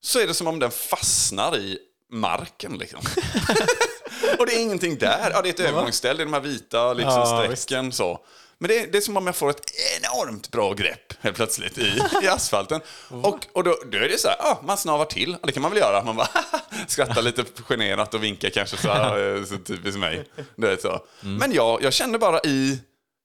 så 0.00 0.18
är 0.18 0.26
det 0.26 0.34
som 0.34 0.46
om 0.46 0.58
den 0.58 0.70
fastnar 0.70 1.56
i 1.56 1.78
marken. 2.12 2.78
Liksom. 2.78 3.00
och 4.38 4.46
det 4.46 4.52
är 4.52 4.60
ingenting 4.60 4.98
där. 4.98 5.30
Ja, 5.34 5.42
det 5.42 5.48
är 5.48 5.52
ett 5.52 5.60
övergångsställe, 5.60 6.24
de 6.24 6.32
här 6.32 6.40
vita 6.40 6.92
liksom, 6.92 7.12
Ja, 7.12 7.44
strecken. 7.44 7.92
Så. 7.92 8.20
Men 8.58 8.68
det 8.68 8.78
är, 8.78 8.86
det 8.86 8.98
är 8.98 9.02
som 9.02 9.16
om 9.16 9.26
jag 9.26 9.36
får 9.36 9.50
ett 9.50 9.72
enormt 10.00 10.50
bra 10.50 10.72
grepp 10.72 11.12
helt 11.20 11.36
plötsligt 11.36 11.78
i, 11.78 12.00
i 12.22 12.28
asfalten. 12.28 12.80
Och, 13.08 13.46
och 13.52 13.64
då, 13.64 13.76
då 13.90 13.98
är 13.98 14.08
det 14.08 14.18
så 14.18 14.28
här, 14.28 14.36
ah, 14.40 14.60
man 14.62 14.78
snavar 14.78 15.04
till. 15.04 15.36
Det 15.42 15.52
kan 15.52 15.62
man 15.62 15.70
väl 15.70 15.80
göra. 15.80 16.04
Man 16.04 16.16
bara 16.16 16.28
skrattar 16.88 17.22
lite 17.22 17.44
generat 17.68 18.14
och 18.14 18.24
vinkar 18.24 18.50
kanske 18.50 18.76
så, 18.76 18.88
här, 18.88 19.36
eh, 19.36 19.44
så 19.44 19.56
typiskt 19.56 19.98
mig. 19.98 20.24
Du 20.56 20.66
vet, 20.66 20.82
så. 20.82 21.00
Men 21.20 21.52
jag, 21.52 21.82
jag 21.82 21.92
kände 21.92 22.18
bara 22.18 22.40
i, 22.40 22.78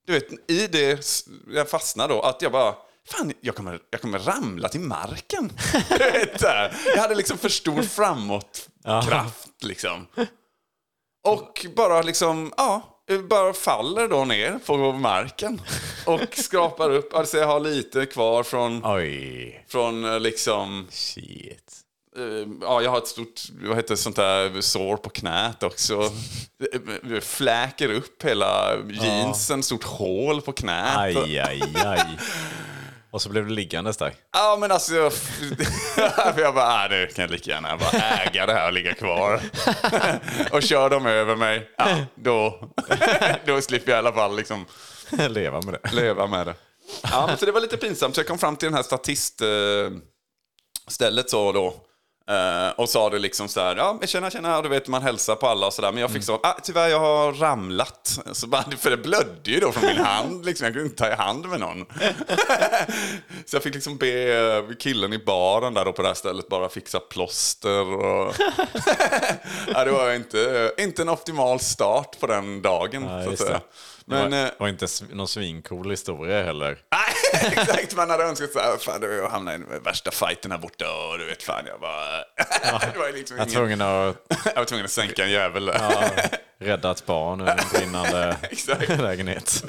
du 0.07 0.13
vet, 0.13 0.49
i 0.49 0.67
det 0.67 0.99
jag 1.53 1.69
fastnade 1.69 2.13
då, 2.13 2.21
att 2.21 2.41
jag 2.41 2.51
bara, 2.51 2.75
fan, 3.07 3.33
jag 3.41 3.55
kommer, 3.55 3.79
jag 3.89 4.01
kommer 4.01 4.19
ramla 4.19 4.69
till 4.69 4.79
marken. 4.81 5.51
Jag 6.95 7.01
hade 7.01 7.15
liksom 7.15 7.37
för 7.37 7.49
stor 7.49 7.81
framåtkraft 7.81 9.63
liksom. 9.63 10.07
Och 11.27 11.65
bara 11.75 12.01
liksom, 12.01 12.53
ja, 12.57 12.81
bara 13.29 13.53
faller 13.53 14.07
då 14.07 14.25
ner 14.25 14.59
på 14.65 14.77
marken. 14.91 15.61
Och 16.05 16.21
skrapar 16.37 16.89
upp, 16.91 17.13
alltså 17.13 17.37
jag 17.37 17.47
har 17.47 17.59
lite 17.59 18.05
kvar 18.05 18.43
från, 18.43 18.81
Oj, 18.85 19.65
från 19.67 20.05
eh, 20.05 20.19
liksom, 20.19 20.87
shit. 20.89 21.73
eh, 22.17 22.47
ja 22.61 22.81
jag 22.81 22.91
har 22.91 22.97
ett 22.97 23.07
stort, 23.07 23.41
vad 23.61 23.75
heter 23.77 23.89
det, 23.89 23.97
sånt 23.97 24.15
där 24.15 24.61
sår 24.61 24.97
på 24.97 25.09
knät 25.09 25.63
också. 25.63 26.11
Eh, 27.13 27.19
Fläker 27.21 27.89
upp 27.93 28.23
hela 28.23 28.75
jeansen, 28.89 29.63
stort 29.63 29.83
hål 29.83 30.41
på 30.41 30.51
knät. 30.51 30.97
Aj, 30.97 31.39
aj, 31.39 31.61
aj. 31.85 32.17
Och 33.15 33.21
så 33.21 33.29
blev 33.29 33.45
du 33.45 33.53
liggandes 33.53 33.97
där. 33.97 34.13
Ja 34.33 34.57
men 34.59 34.71
alltså, 34.71 34.95
jag, 34.95 35.13
för 36.33 36.41
jag 36.41 36.55
bara, 36.55 36.85
äh, 36.85 36.89
nu 36.89 37.07
kan 37.07 37.21
jag 37.21 37.31
lika 37.31 37.51
gärna 37.51 37.77
bara 37.77 38.01
äga 38.01 38.45
det 38.45 38.53
här 38.53 38.67
och 38.67 38.73
ligga 38.73 38.93
kvar. 38.93 39.41
och 40.51 40.63
kör 40.63 40.89
de 40.89 41.05
över 41.05 41.35
mig, 41.35 41.69
ja, 41.77 41.97
då, 42.15 42.69
då 43.45 43.61
slipper 43.61 43.91
jag 43.91 43.97
i 43.97 43.99
alla 43.99 44.13
fall 44.13 44.35
liksom 44.35 44.65
Leva 45.09 45.61
med 45.61 45.73
det. 45.73 45.91
leva 45.91 46.27
med 46.27 46.47
det. 46.47 46.55
Ja, 47.03 47.27
men 47.27 47.37
så 47.37 47.45
det 47.45 47.51
var 47.51 47.61
lite 47.61 47.77
pinsamt, 47.77 48.15
så 48.15 48.19
jag 48.19 48.27
kom 48.27 48.37
fram 48.37 48.55
till 48.55 48.67
den 48.67 48.75
här 48.75 48.83
statiststället 48.83 51.25
eh, 51.25 51.27
så 51.27 51.51
då. 51.51 51.75
Eh, 52.27 52.69
och 52.75 52.89
sa 52.89 53.09
det 53.09 53.19
liksom 53.19 53.47
så 53.47 53.59
här, 53.59 53.75
ja 53.75 53.99
tjena 54.05 54.29
tjena, 54.29 54.61
du 54.61 54.69
vet 54.69 54.87
man 54.87 55.01
hälsar 55.01 55.35
på 55.35 55.47
alla 55.47 55.67
och 55.67 55.73
sådär. 55.73 55.91
Men 55.91 56.01
jag 56.01 56.11
fick 56.11 56.23
så, 56.23 56.39
ah, 56.43 56.57
tyvärr 56.63 56.87
jag 56.87 56.99
har 56.99 57.33
ramlat. 57.33 58.19
Så 58.31 58.47
bara, 58.47 58.63
för 58.79 58.89
det 58.89 58.97
blödde 58.97 59.51
ju 59.51 59.59
då 59.59 59.71
från 59.71 59.85
min 59.85 60.05
hand, 60.05 60.45
liksom. 60.45 60.65
jag 60.65 60.73
kunde 60.73 60.89
inte 60.89 61.03
ta 61.03 61.11
i 61.11 61.15
hand 61.15 61.45
med 61.45 61.59
någon. 61.59 61.85
så 63.45 63.55
jag 63.55 63.63
fick 63.63 63.73
liksom 63.73 63.97
be 63.97 64.37
eh, 64.57 64.75
killen 64.79 65.13
i 65.13 65.17
baren 65.17 65.73
där 65.73 65.85
då 65.85 65.93
på 65.93 66.01
det 66.01 66.07
här 66.07 66.15
stället 66.15 66.47
bara 66.47 66.69
fixa 66.69 66.99
plåster 66.99 67.93
och... 67.93 68.33
ja, 69.73 69.85
det 69.85 69.91
var 69.91 70.13
inte, 70.13 70.71
inte 70.77 71.01
en 71.01 71.09
optimal 71.09 71.59
start 71.59 72.19
på 72.19 72.27
den 72.27 72.61
dagen. 72.61 73.03
Ja, 73.03 73.23
så 73.23 73.29
att 73.29 73.39
säga. 73.39 73.51
det. 73.51 73.61
Men, 74.07 74.31
det 74.31 74.37
eh, 74.37 74.43
var, 74.43 74.51
var 74.59 74.67
inte 74.67 74.87
någon 75.11 75.27
svincool 75.27 75.89
historia 75.91 76.43
heller. 76.43 76.77
Nej, 76.91 77.53
exakt. 77.57 77.95
Man 77.95 78.09
hade 78.09 78.23
önskat 78.23 78.51
så 78.51 78.59
här, 78.59 78.77
fan, 78.77 79.01
jag 79.01 79.29
hamnade 79.29 79.57
i 79.57 79.59
den 79.59 79.83
värsta 79.83 80.11
fighten 80.11 80.51
här 80.51 80.57
borta 80.57 80.85
och 80.85 81.17
du 81.17 81.25
vet, 81.25 81.43
fan, 81.43 81.65
jag 81.65 81.79
bara... 81.79 82.17
det 82.93 82.99
var 82.99 83.13
liksom 83.13 83.37
Jag 83.37 83.45
var 83.45 83.51
ingen... 83.51 83.77
tvungen 83.77 83.81
att 83.81 84.15
jag 84.45 84.55
var 84.55 84.65
tvungen 84.65 84.85
att 84.85 84.91
sänka 84.91 85.23
en 85.23 85.31
jävel. 85.31 85.71
ja, 85.73 86.11
rädda 86.59 86.91
ett 86.91 87.05
barn 87.05 87.41
ur 87.41 87.47
en 87.47 87.57
brinnande 87.73 88.37
lägenhet. 89.01 89.65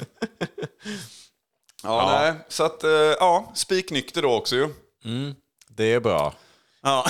Ja, 1.83 2.19
nej. 2.19 2.33
Så 2.47 2.63
att, 2.63 2.83
eh, 2.83 2.89
ja, 2.91 3.51
spiknykter 3.55 4.21
då 4.21 4.33
också 4.33 4.55
ju. 4.55 4.69
Det 5.69 5.93
är 5.93 5.99
bra. 5.99 6.33
Ja. 6.81 7.05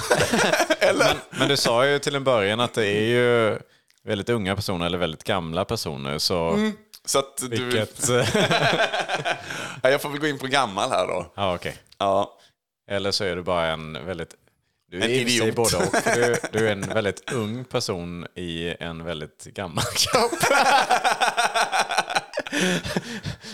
Eller? 0.80 1.16
Men 1.30 1.50
du 1.50 1.58
sa 1.58 1.86
ju 1.86 2.00
till 2.00 2.16
en 2.16 2.24
början 2.24 2.60
att 2.60 2.74
det 2.74 2.88
är 2.88 3.04
ju 3.04 3.60
väldigt 4.04 4.30
unga 4.30 4.56
personer 4.56 4.86
eller 4.86 4.98
väldigt 4.98 5.24
gamla 5.24 5.66
personer. 5.66 6.18
Så 6.18 6.72
Så 7.08 7.20
att 7.20 7.38
du... 7.38 7.48
vilket... 7.48 8.10
Ja, 9.84 9.90
jag 9.90 10.02
får 10.02 10.10
väl 10.10 10.20
gå 10.20 10.28
in 10.28 10.40
på 10.40 10.48
gammal 10.48 10.90
här 10.90 11.08
då. 11.08 11.32
ja, 11.36 11.56
okej. 11.56 11.78
Ja. 11.98 12.38
Eller 12.90 13.12
så 13.12 13.24
är 13.24 13.36
du 13.36 13.44
bara 13.44 13.66
en 13.68 14.06
väldigt... 14.06 14.36
Du 14.92 14.98
är 15.00 15.04
En 15.04 15.10
idiot. 15.12 15.56
både 15.56 15.78
och. 15.78 15.84
Du, 16.16 16.36
du 16.60 16.68
är 16.68 16.72
en 16.72 16.82
väldigt 16.82 17.32
ung 17.34 17.66
person 17.66 18.28
i 18.36 18.76
en 18.80 19.04
väldigt 19.06 19.44
gammal 19.44 19.84
kropp. 19.84 20.32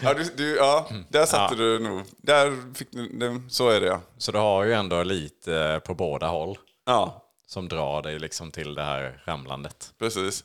Ja, 0.04 0.14
du, 0.14 0.24
du, 0.24 0.56
ja, 0.56 0.90
där 1.10 1.26
satte 1.26 1.56
du 1.56 1.80
nog. 1.80 2.02
Där 2.18 2.74
fick 2.76 2.92
du, 2.92 3.42
så 3.50 3.70
är 3.70 3.82
det 3.82 3.88
ja. 3.88 4.02
Så 4.18 4.32
du 4.32 4.38
har 4.38 4.64
ju 4.64 4.74
ändå 4.74 5.04
lite 5.04 5.82
på 5.86 5.94
båda 5.94 6.28
håll 6.28 6.58
Ja, 6.86 7.24
som 7.48 7.70
drar 7.70 8.02
dig 8.02 8.20
liksom 8.20 8.52
till 8.52 8.76
det 8.76 8.84
här 8.84 9.22
ramlandet. 9.26 9.94
precis. 10.00 10.44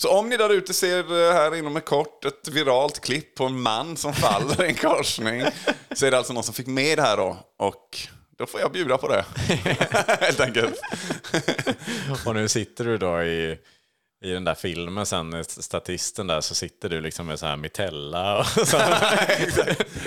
Så 0.00 0.08
om 0.08 0.28
ni 0.28 0.36
där 0.36 0.50
ute 0.50 0.74
ser 0.74 1.28
eh, 1.28 1.32
här 1.32 1.56
inom 1.56 1.76
ett 1.76 1.84
kort 1.84 2.24
ett 2.24 2.48
viralt 2.48 3.00
klipp 3.00 3.34
på 3.34 3.44
en 3.44 3.60
man 3.60 3.96
som 3.96 4.12
faller 4.12 4.64
i 4.64 4.68
en 4.68 4.74
korsning 4.74 5.42
så 5.92 6.06
är 6.06 6.10
det 6.10 6.16
alltså 6.18 6.32
någon 6.32 6.42
som 6.42 6.54
fick 6.54 6.66
med 6.66 6.98
det 6.98 7.02
här 7.02 7.16
då. 7.16 7.36
Och 7.58 7.98
då 8.38 8.46
får 8.46 8.60
jag 8.60 8.72
bjuda 8.72 8.98
på 8.98 9.08
det. 9.08 9.24
Helt 10.20 10.40
enkelt. 10.40 10.80
Och 12.26 12.34
nu 12.34 12.48
sitter 12.48 12.84
du 12.84 12.98
då 12.98 13.22
i, 13.22 13.58
i 14.22 14.30
den 14.30 14.44
där 14.44 14.54
filmen 14.54 15.06
sen, 15.06 15.44
statisten 15.44 16.26
där, 16.26 16.40
så 16.40 16.54
sitter 16.54 16.88
du 16.88 17.00
liksom 17.00 17.26
med 17.26 17.38
så 17.38 17.46
här 17.46 17.56
mitella 17.56 18.38
och 18.38 18.46
så. 18.66 18.76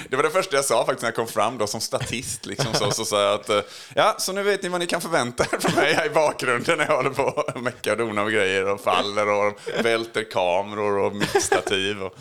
Det 0.09 0.15
var 0.15 0.23
det 0.23 0.29
första 0.29 0.55
jag 0.55 0.65
sa 0.65 0.85
faktiskt 0.85 1.01
när 1.01 1.07
jag 1.07 1.15
kom 1.15 1.27
fram 1.27 1.57
då 1.57 1.67
som 1.67 1.81
statist. 1.81 2.45
Liksom 2.45 2.73
så, 2.73 2.91
så 2.91 3.05
sa 3.05 3.21
jag 3.21 3.33
att 3.33 3.49
eh, 3.49 3.61
ja, 3.95 4.15
så 4.17 4.31
nu 4.31 4.43
vet 4.43 4.63
ni 4.63 4.69
vad 4.69 4.79
ni 4.79 4.87
kan 4.87 5.01
förvänta 5.01 5.43
er 5.43 5.59
från 5.59 5.75
mig 5.75 5.93
här 5.93 6.05
i 6.05 6.09
bakgrunden 6.09 6.77
när 6.77 6.85
jag 6.85 6.95
håller 6.95 7.09
på 7.09 7.23
och 7.23 7.61
meckar 7.61 7.91
och 7.91 7.97
donar 7.97 8.23
och 8.23 8.31
grejer 8.31 8.69
och 8.69 8.81
faller 8.81 9.27
och 9.27 9.59
välter 9.83 10.31
kameror 10.31 10.97
och 10.97 11.15
mixtativ. 11.15 12.03
Och, 12.03 12.15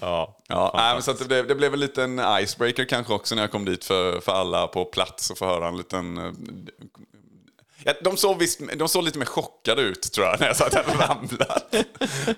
Ja. 0.00 0.36
ja, 0.48 0.72
nej, 0.74 1.02
så 1.02 1.12
det, 1.12 1.24
blev, 1.24 1.46
det 1.46 1.54
blev 1.54 1.74
en 1.74 1.80
liten 1.80 2.20
icebreaker 2.40 2.84
kanske 2.84 3.12
också 3.12 3.34
när 3.34 3.42
jag 3.42 3.50
kom 3.50 3.64
dit 3.64 3.84
för, 3.84 4.20
för 4.20 4.32
alla 4.32 4.66
på 4.66 4.84
plats 4.84 5.30
och 5.30 5.38
få 5.38 5.46
höra 5.46 5.68
en 5.68 5.76
liten... 5.76 6.36
Ja, 7.84 7.92
de, 8.00 8.16
såg 8.16 8.38
visst, 8.38 8.60
de 8.76 8.88
såg 8.88 9.04
lite 9.04 9.18
mer 9.18 9.26
chockade 9.26 9.82
ut 9.82 10.12
tror 10.12 10.26
jag 10.26 10.40
när 10.40 10.46
jag 10.46 10.56
sa 10.56 10.66
att 10.66 10.74
jag 10.74 10.84
ramlat. 10.88 11.74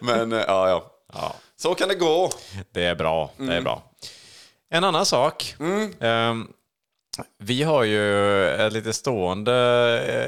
Men 0.00 0.32
eh, 0.32 0.44
ja, 0.46 0.68
ja. 0.68 0.96
Ja. 1.12 1.34
Så 1.56 1.74
kan 1.74 1.88
det 1.88 1.94
gå. 1.94 2.30
Det 2.72 2.84
är 2.84 2.94
bra. 2.94 3.30
Det 3.36 3.54
är 3.54 3.60
bra. 3.60 3.82
En 4.70 4.84
annan 4.84 5.06
sak. 5.06 5.54
Ehm, 6.00 6.48
vi 7.38 7.62
har 7.62 7.84
ju 7.84 8.46
ett 8.48 8.72
lite 8.72 8.92
stående 8.92 9.54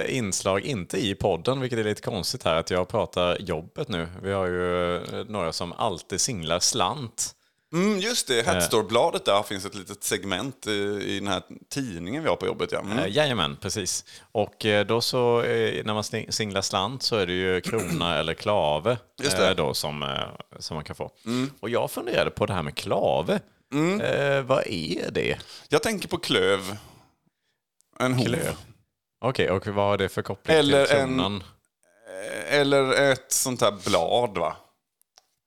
eh, 0.08 0.16
inslag, 0.16 0.60
inte 0.60 1.06
i 1.06 1.14
podden, 1.14 1.60
vilket 1.60 1.78
är 1.78 1.84
lite 1.84 2.02
konstigt 2.02 2.44
här, 2.44 2.56
att 2.56 2.70
jag 2.70 2.88
pratar 2.88 3.38
jobbet 3.40 3.88
nu. 3.88 4.08
Vi 4.22 4.32
har 4.32 4.46
ju 4.46 4.96
eh, 4.96 5.24
några 5.28 5.52
som 5.52 5.72
alltid 5.72 6.20
singlar 6.20 6.60
slant. 6.60 7.34
Mm, 7.72 7.98
just 7.98 8.28
det, 8.28 8.46
Hatstore-bladet 8.46 9.24
där 9.24 9.42
finns 9.42 9.64
ett 9.64 9.74
litet 9.74 10.04
segment 10.04 10.66
i, 10.66 11.18
den 11.18 11.28
här 11.28 11.42
tidningen 11.68 12.22
vi 12.22 12.28
har 12.28 12.36
på 12.36 12.46
jobbet. 12.46 12.72
Ja. 12.72 12.78
Mm. 12.78 12.92
Mm. 12.98 13.12
Jajamän, 13.12 13.56
precis. 13.56 14.04
Och 14.32 14.66
eh, 14.66 14.86
då 14.86 15.00
så, 15.00 15.42
eh, 15.42 15.84
när 15.84 15.94
man 15.94 16.02
sing- 16.02 16.30
singlar 16.30 16.62
slant 16.62 17.02
så 17.02 17.16
är 17.16 17.26
det 17.26 17.32
ju 17.32 17.60
krona 17.60 18.16
eller 18.18 18.34
klave. 18.34 18.98
Mm. 19.22 19.42
eh, 19.44 19.50
då 19.56 19.74
som, 19.74 20.02
eh, 20.02 20.08
som 20.58 20.74
man 20.74 20.84
kan 20.84 20.96
få. 20.96 21.10
Och 21.60 21.70
jag 21.70 21.90
funderade 21.90 22.30
på 22.30 22.46
det 22.46 22.52
här 22.54 22.62
med 22.62 22.74
klave. 22.74 23.40
Eh, 24.00 24.42
vad 24.42 24.66
är 24.66 25.10
det? 25.10 25.38
Jag 25.68 25.82
tänker 25.82 26.08
på 26.08 26.16
klöv. 26.18 26.76
En 28.00 28.14
hov. 28.14 28.24
Klöv. 28.24 28.56
Okej, 29.20 29.50
och 29.50 29.66
vad 29.66 29.84
har 29.86 29.98
det 29.98 30.08
för 30.08 30.22
koppling 30.22 30.56
Eller 30.56 30.86
till 30.86 30.96
en- 30.96 31.08
kronan? 31.08 31.42
Eller 32.48 32.92
ett 33.12 33.32
sånt 33.32 33.60
här 33.60 33.72
blad 33.90 34.38
va? 34.38 34.56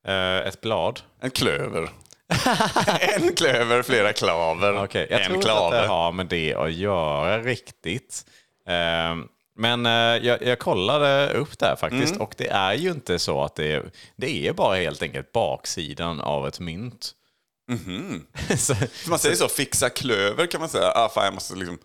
Eh, 0.07 0.47
ett 0.47 0.61
blad? 0.61 1.01
En 1.19 1.31
klöver. 1.31 1.89
en 2.99 3.35
klöver, 3.35 3.83
flera 3.83 4.13
klaver. 4.13 4.83
Okej, 4.83 5.07
jag 5.09 5.19
en 5.19 5.25
tror 5.25 5.35
inte 5.35 5.47
klave. 5.47 5.77
att 5.77 5.83
det 5.83 5.87
har 5.87 6.11
med 6.11 6.25
det 6.25 6.53
att 6.55 6.73
göra 6.73 7.39
riktigt. 7.39 8.25
Eh, 8.67 9.15
men 9.57 9.85
eh, 9.85 9.91
jag, 10.27 10.41
jag 10.41 10.59
kollade 10.59 11.29
upp 11.33 11.59
det 11.59 11.65
här 11.65 11.75
faktiskt 11.75 12.11
Mm. 12.15 12.21
och 12.21 12.33
det 12.37 12.47
är 12.47 12.73
ju 12.73 12.91
inte 12.91 13.19
så 13.19 13.43
att 13.43 13.55
det 13.55 13.71
är, 13.73 13.83
det 14.15 14.47
är 14.47 14.53
bara 14.53 14.75
helt 14.75 15.01
enkelt 15.01 15.31
baksidan 15.31 16.21
av 16.21 16.47
ett 16.47 16.59
mynt. 16.59 17.11
så, 18.57 18.75
Så 19.03 19.09
man 19.09 19.19
säger 19.19 19.35
så, 19.35 19.47
fixa 19.47 19.89
klöver 19.89 20.45
kan 20.47 20.59
man 20.61 20.69
säga. 20.69 20.91
Ah, 20.95 21.09
fan, 21.09 21.25
jag 21.25 21.33
måste 21.33 21.55
liksom 21.55 21.77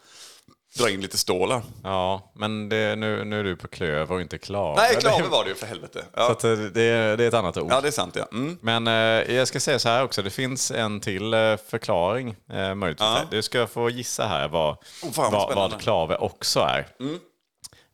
dra 0.79 0.91
in 0.91 1.01
lite 1.01 1.19
stålar. 1.19 1.63
ja, 1.83 2.33
men 2.35 2.69
det, 2.69 2.97
nu, 2.97 3.25
nu 3.25 3.41
är 3.41 3.45
du 3.45 3.57
på 3.57 3.69
klöver 3.69 4.15
och 4.15 4.21
inte 4.21 4.39
klaver. 4.39 4.77
Nej, 4.77 4.97
klaver 5.01 5.29
var 5.29 5.45
det 5.45 5.51
ju 5.51 5.57
för 5.57 5.67
helvete. 5.67 6.05
Så 6.15 6.21
Ja, 6.43 6.53
eh, 6.53 6.59
det, 6.59 6.83
är- 6.83 7.17
det 7.17 7.25
är 7.25 7.29
ett 7.29 7.35
annat 7.35 7.57
ord. 7.57 7.73
ja 7.73 7.81
det 7.81 7.89
är 7.89 7.93
sant 7.93 8.17
ja. 8.17 8.29
Mm. 8.33 8.59
Men 8.63 8.87
eh, 8.87 9.35
jag 9.37 9.49
ska 9.49 9.61
säga 9.61 9.79
så 9.79 9.89
här 9.89 10.05
också, 10.05 10.23
det 10.23 10.31
finns 10.31 10.71
en 10.71 11.01
till 11.01 11.35
eh, 11.35 11.57
förklaring 11.69 12.37
eh, 12.53 12.75
möjligtvis. 12.75 13.07
Ja. 13.09 13.23
Du 13.31 13.43
ska 13.43 13.67
få 13.67 13.91
gissa 13.91 14.27
här 14.27 14.49
vad, 14.49 14.71
Oh, 15.03 15.11
fan, 15.13 15.33
vad 15.33 15.55
vad. 15.55 15.67
Mm. 15.71 15.79
klave 15.81 16.17
också 16.17 16.61
är. 16.61 16.87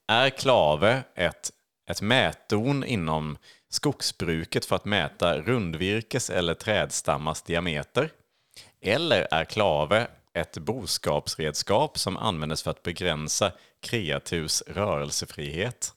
Är 0.09 0.31
klave 0.31 1.03
ett, 1.15 1.51
ett 1.91 2.01
mätdon 2.03 2.85
inom 2.85 3.39
skogsbruket 3.71 4.65
för 4.65 4.77
att 4.77 4.85
mäta 4.85 5.39
rundvirkes 5.39 6.31
eller 6.31 6.55
trädstammars 6.55 7.43
diameter? 7.43 8.11
Eller 8.83 9.29
är 9.31 9.45
klave 9.45 10.07
ett 10.37 10.59
boskapsredskap 10.59 11.99
som 11.99 12.17
användes 12.17 12.63
för 12.63 12.71
att 12.71 12.83
begränsa 12.83 13.53
kreaturs 13.83 14.63
rörelsefrihet? 14.67 15.93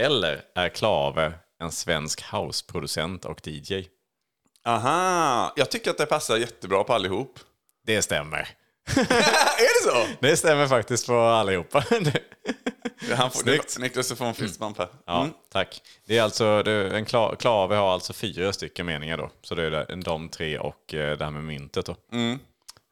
Eller 0.00 0.42
är 0.54 0.68
klave 0.68 1.32
en 1.60 1.72
svensk 1.72 2.22
houseproducent 2.32 3.24
och 3.24 3.46
DJ? 3.46 3.84
Aha, 4.64 5.52
jag 5.56 5.70
tycker 5.70 5.90
att 5.90 5.98
det 5.98 6.06
passar 6.06 6.36
jättebra 6.36 6.84
på 6.84 6.92
allihop. 6.92 7.38
Det 7.86 8.02
stämmer. 8.02 8.48
är 8.96 9.84
det 9.84 9.90
så? 9.90 10.06
Det 10.20 10.36
stämmer 10.36 10.66
faktiskt 10.66 11.06
på 11.06 11.18
allihopa. 11.18 11.84
Han 13.16 13.30
får, 13.30 13.40
Snyggt. 13.40 13.78
Niklas, 13.78 14.12
får 14.12 14.24
en 14.24 14.34
fistbump 14.34 14.78
här. 14.78 14.88
Ja, 15.06 15.28
tack. 15.52 15.82
Det 16.06 16.18
är 16.18 16.22
alltså, 16.22 16.62
det, 16.62 16.96
en 16.96 17.04
kla, 17.04 17.36
klave 17.36 17.76
har 17.76 17.92
alltså 17.92 18.12
fyra 18.12 18.52
stycken 18.52 18.86
meningar 18.86 19.16
då. 19.16 19.30
Så 19.42 19.54
det 19.54 19.62
är 19.62 19.96
de 19.96 20.28
tre 20.28 20.58
och 20.58 20.94
eh, 20.94 21.18
det 21.18 21.24
här 21.24 21.30
med 21.30 21.44
myntet 21.44 21.86
då. 21.86 21.96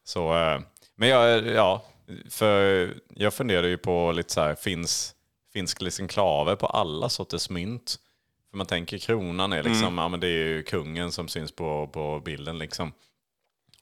Så, 0.03 0.37
eh, 0.37 0.59
men 0.95 1.09
jag, 1.09 1.47
ja, 1.47 1.85
för 2.29 2.93
jag 3.09 3.33
funderade 3.33 3.67
ju 3.67 3.77
på 3.77 4.11
lite 4.11 4.33
så 4.33 4.41
här, 4.41 4.55
finns, 4.55 5.15
finns 5.53 5.81
liksom 5.81 6.07
på 6.07 6.67
alla 6.73 7.09
sorters 7.09 7.49
mynt? 7.49 7.99
För 8.49 8.57
man 8.57 8.67
tänker 8.67 8.97
kronan 8.97 9.53
är 9.53 9.63
liksom, 9.63 9.97
ja 9.97 10.07
men 10.07 10.19
det 10.19 10.27
är 10.27 10.47
ju 10.47 10.63
kungen 10.63 11.11
som 11.11 11.27
syns 11.27 11.51
på, 11.51 11.87
på 11.87 12.21
bilden 12.25 12.57
liksom. 12.57 12.91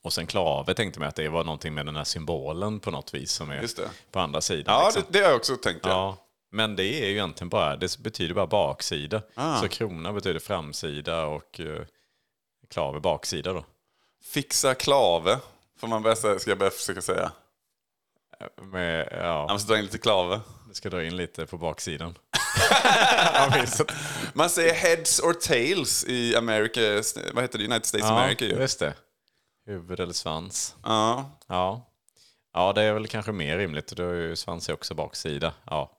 Och 0.04 0.14
sen 0.14 0.28
klave 0.28 0.74
tänkte 0.74 1.00
man 1.00 1.10
att 1.10 1.16
det 1.16 1.30
var 1.30 1.44
någonting 1.44 1.74
med 1.74 1.86
den 1.86 1.96
här 1.96 2.04
symbolen 2.04 2.80
på 2.80 2.92
något 2.92 3.14
vis 3.14 3.32
som 3.32 3.50
är 3.50 3.68
på 4.12 4.20
andra 4.20 4.42
sidan. 4.42 4.76
Ja, 4.76 4.86
liksom. 4.86 5.04
det, 5.10 5.20
det 5.20 5.24
har 5.24 5.32
jag 5.32 5.38
också 5.38 5.56
tänkt. 5.56 5.80
Ja. 5.84 5.90
Ja, 5.90 6.18
men 6.52 6.76
det 6.76 6.84
är 6.84 7.06
ju 7.06 7.12
egentligen 7.12 7.50
bara, 7.50 7.76
det 7.76 7.98
betyder 8.00 8.34
bara 8.34 8.48
baksida. 8.48 9.22
Ah. 9.36 9.62
Så 9.62 9.68
krona 9.68 10.14
betyder 10.14 10.40
framsida 10.40 11.26
och 11.26 11.60
uh, 11.60 11.82
klave 12.70 13.00
baksida 13.00 13.54
då. 13.54 13.66
Fixa 14.24 14.74
klave, 14.74 15.40
får 15.82 15.88
man 15.88 16.02
börja 16.04 16.16
ska 16.16 16.40
jag 16.52 16.58
börja 16.58 16.72
försöka 16.72 17.02
säga. 17.02 17.32
Med, 18.62 19.08
ja, 19.12 19.48
måste 19.52 19.74
dra 19.74 19.78
in 19.80 19.86
lite 19.86 19.98
klave. 19.98 20.42
du 20.68 20.74
ska 20.74 20.90
dra 20.90 21.04
in 21.04 21.16
lite 21.16 21.46
på 21.46 21.58
baksidan. 21.58 22.18
Man 24.34 24.50
säger 24.50 24.74
heads 24.74 25.20
or 25.20 25.34
tails 25.34 26.06
i 26.08 26.36
America, 26.36 26.80
vad 27.34 27.44
heter 27.44 27.58
det, 27.60 27.66
United 27.66 27.86
States 27.86 28.06
Ja, 28.08 28.20
America 28.22 28.46
ju. 28.46 28.52
just 28.52 28.80
det. 28.80 28.94
Huvud 29.66 30.00
eller 30.00 30.14
svans. 30.14 30.76
Ja. 30.84 31.32
Ja. 31.48 31.88
ja, 32.54 32.74
det 32.74 32.82
är 32.84 32.94
väl 32.94 33.08
kanske 33.08 33.32
mer 33.32 33.58
rimligt. 33.58 33.88
Då 33.88 34.04
är 34.10 34.14
ju 34.16 34.36
svans 34.36 34.70
är 34.70 34.74
också 34.74 34.94
baksida. 34.94 35.54
Ja, 35.66 35.92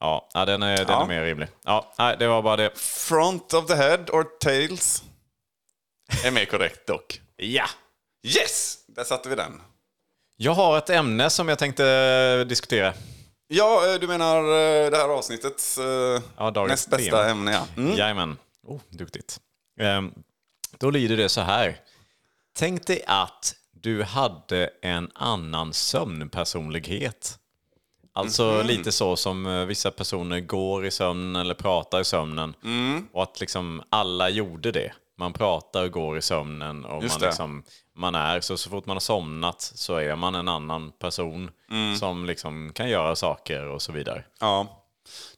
ja, 0.00 0.28
ja 0.34 0.44
den, 0.44 0.62
är, 0.62 0.76
den 0.76 0.86
Mm. 0.86 0.90
Ja. 0.98 1.02
är 1.02 1.06
mer 1.08 1.24
rimlig. 1.24 1.48
Ja, 1.64 1.94
nej, 1.98 2.16
det 2.18 2.26
var 2.28 2.42
bara 2.42 2.56
det. 2.56 2.78
Front 2.78 3.54
of 3.54 3.66
the 3.66 3.74
head 3.74 4.04
or 4.12 4.24
tails 4.40 5.02
är 6.24 6.30
mer 6.30 6.44
korrekt 6.44 6.86
dock. 6.86 7.20
Ja! 7.36 7.66
Yes! 8.22 8.78
Där 8.86 9.04
satte 9.04 9.28
vi 9.28 9.34
den. 9.34 9.60
Jag 10.36 10.52
har 10.52 10.78
ett 10.78 10.90
ämne 10.90 11.30
som 11.30 11.48
jag 11.48 11.58
tänkte 11.58 12.44
diskutera. 12.44 12.94
Ja, 13.48 13.92
eh, 13.94 14.00
du 14.00 14.06
menar 14.06 14.38
eh, 14.38 14.90
det 14.90 14.96
här 14.96 15.08
avsnittets 15.08 15.78
eh, 15.78 16.22
Ja, 16.36 16.50
näst 16.50 16.90
bästa 16.90 17.10
tema. 17.10 17.24
ämne 17.24 17.52
ja. 17.52 17.66
Mm. 17.76 17.96
Jajamän. 17.96 18.36
Oh, 18.66 18.80
duktigt. 18.88 19.40
Ehm, 19.80 20.12
då 20.78 20.90
lyder 20.90 21.16
det 21.16 21.28
så 21.28 21.40
här. 21.40 21.80
Tänk 22.58 22.86
dig 22.86 23.02
att 23.06 23.54
du 23.72 24.02
hade 24.02 24.70
en 24.82 25.10
annan 25.14 25.72
sömnpersonlighet. 25.72 27.38
Alltså 28.12 28.44
Mhm. 28.44 28.66
lite 28.66 28.92
så 28.92 29.16
som 29.16 29.64
vissa 29.68 29.90
personer 29.90 30.40
går 30.40 30.86
i 30.86 30.90
sömnen 30.90 31.36
eller 31.42 31.54
pratar 31.54 32.00
i 32.00 32.04
sömnen. 32.04 32.54
Mm. 32.64 33.08
Och 33.12 33.22
att 33.22 33.40
liksom 33.40 33.82
alla 33.90 34.28
gjorde 34.28 34.72
det. 34.72 34.92
Man 35.18 35.32
pratar 35.32 35.84
och 35.84 35.90
går 35.92 36.18
i 36.18 36.22
sömnen 36.22 36.84
och 36.84 37.02
Just 37.02 37.20
man, 37.20 37.28
liksom, 37.28 37.62
man 37.98 38.14
är, 38.14 38.40
så, 38.40 38.56
så 38.56 38.70
fort 38.70 38.86
man 38.86 38.96
har 38.96 39.00
somnat 39.00 39.60
så 39.60 39.96
är 39.96 40.16
man 40.16 40.34
en 40.34 40.48
annan 40.48 40.92
person 40.92 41.50
Mm. 41.70 41.96
som 41.96 42.24
liksom 42.26 42.72
kan 42.72 42.88
göra 42.88 43.16
saker 43.16 43.66
och 43.66 43.82
så 43.82 43.92
vidare. 43.92 44.24
Ja. 44.40 44.84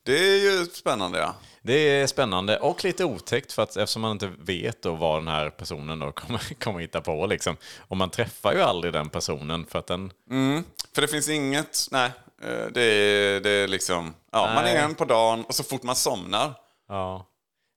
Det 0.03 0.13
är 0.19 0.37
ju 0.37 0.67
spännande 0.67 1.19
ja. 1.19 1.35
Det 1.63 1.73
är 1.73 2.07
spännande 2.07 2.59
och 2.59 2.85
lite 2.85 3.05
otäckt 3.05 3.53
för 3.53 3.63
att 3.63 3.77
eftersom 3.77 4.03
man 4.03 4.11
inte 4.13 4.33
vet 4.39 4.83
då 4.83 4.95
vad 4.95 5.19
den 5.19 5.29
här 5.29 5.51
personen 5.51 5.99
då 5.99 6.13
kommer, 6.13 6.55
kommer 6.55 6.81
hitta 6.81 7.01
på. 7.01 7.27
Liksom. 7.27 7.57
Och 7.79 7.97
man 7.97 8.11
träffar 8.11 8.53
ju 8.53 8.61
aldrig 8.63 8.93
den 8.93 9.09
personen 9.09 9.67
för 9.67 9.79
att 9.79 9.87
den... 9.87 10.13
För 10.95 11.03
det 11.03 11.09
finns 11.09 11.29
inget, 11.29 11.87
nej. 11.91 12.11
eh, 12.43 12.67
Det 12.73 12.83
är, 12.83 13.41
det 13.41 13.51
är 13.51 13.69
liksom, 13.69 14.15
ja, 14.33 14.51
man 14.55 14.65
Nej. 14.65 14.77
är 14.77 14.85
en 14.85 14.95
på 14.95 15.05
dagen 15.05 15.45
och 15.45 15.55
så 15.55 15.65
fort 15.65 15.83
man 15.83 15.97
somnar. 15.97 16.55
Ja. 16.89 17.27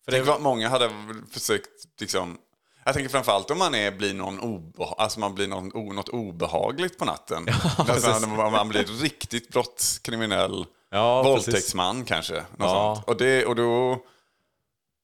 För 0.06 0.12
Tänk 0.12 0.26
det, 0.26 0.32
vad 0.32 0.42
många 0.42 0.70
hade 0.70 0.90
försökt 1.32 1.70
liksom, 2.00 2.38
jag 2.86 2.94
tänker 2.94 3.10
framförallt 3.10 3.52
om 3.52 3.58
man 3.58 3.76
är, 3.76 3.92
blir 3.92 4.14
någon 4.14 4.40
obeha- 4.40 4.96
alltså 4.98 5.20
man 5.20 5.36
blir 5.36 5.48
någon, 5.48 5.72
o, 5.74 5.94
något 5.94 6.10
obehagligt 6.10 6.98
på 6.98 7.06
natten. 7.06 7.46
alltså, 7.78 7.94
precis. 8.12 8.28
man, 8.28 8.52
man 8.52 8.70
blir 8.70 8.84
riktigt 8.84 9.50
brottskriminell, 9.50 10.66
Ja, 10.92 11.24
våldtäktsman 11.24 12.06
kanske. 12.06 12.34
Något 12.34 12.46
Ja. 12.60 12.96
sånt. 12.96 13.08
Och 13.08 13.18
det, 13.18 13.46
och 13.46 13.56
då, 13.56 13.98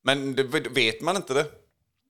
men 0.03 0.35
det, 0.35 0.43
vet 0.43 1.01
man 1.01 1.15
inte 1.15 1.33
det 1.33 1.45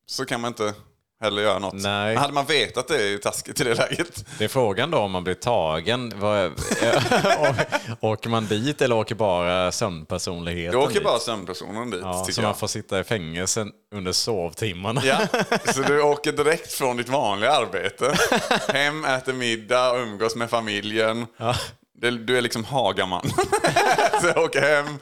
så 0.06 0.26
kan 0.26 0.42
man 0.42 0.48
inte 0.48 0.74
heller 1.22 1.42
göra 1.42 1.60
något. 1.60 1.74
Nej. 1.74 2.16
Hade 2.16 2.34
man 2.34 2.46
vetat 2.46 2.88
det 2.88 2.96
är 2.96 3.08
ju 3.08 3.18
taskigt 3.18 3.62
i 3.62 3.64
det 3.64 3.74
läget. 3.76 4.26
det 4.38 4.44
är 4.44 4.48
frågan 4.48 4.92
då 4.92 4.98
om 4.98 5.12
man 5.12 5.24
blir 5.24 5.34
tagen. 5.34 6.14
Åker 8.00 8.30
man 8.30 8.46
dit 8.46 8.82
eller 8.82 8.96
åker 8.96 9.16
bara 9.16 9.72
sömnpersonligheten 9.72 10.80
Då 10.80 10.86
åker 10.86 10.94
dit? 10.94 11.04
bara 11.04 11.20
sömnpersonen 11.20 11.90
dit 11.90 12.00
Ja, 12.04 12.26
så 12.32 12.42
jag. 12.42 12.46
man 12.48 12.56
får 12.56 12.68
sitta 12.68 13.00
i 13.00 13.04
fängelsen 13.04 13.72
under 13.96 14.12
sovtimmarna. 14.12 15.02
Ja, 15.06 15.20
så 15.74 15.82
du 15.82 16.02
åker 16.02 16.32
direkt 16.32 16.74
från 16.74 16.98
ditt 16.98 17.10
vanliga 17.10 17.52
arbete, 17.52 18.14
hem, 18.74 19.06
äter 19.06 19.34
middag, 19.34 19.96
umgås 19.98 20.36
med 20.36 20.50
familjen. 20.50 21.26
Det- 22.02 22.12
Du 22.12 22.38
är 22.38 22.42
liksom 22.42 22.64
Hagaman. 22.64 23.30
så 24.22 24.28
jag 24.28 24.38
åker 24.38 24.62
hem, 24.62 24.98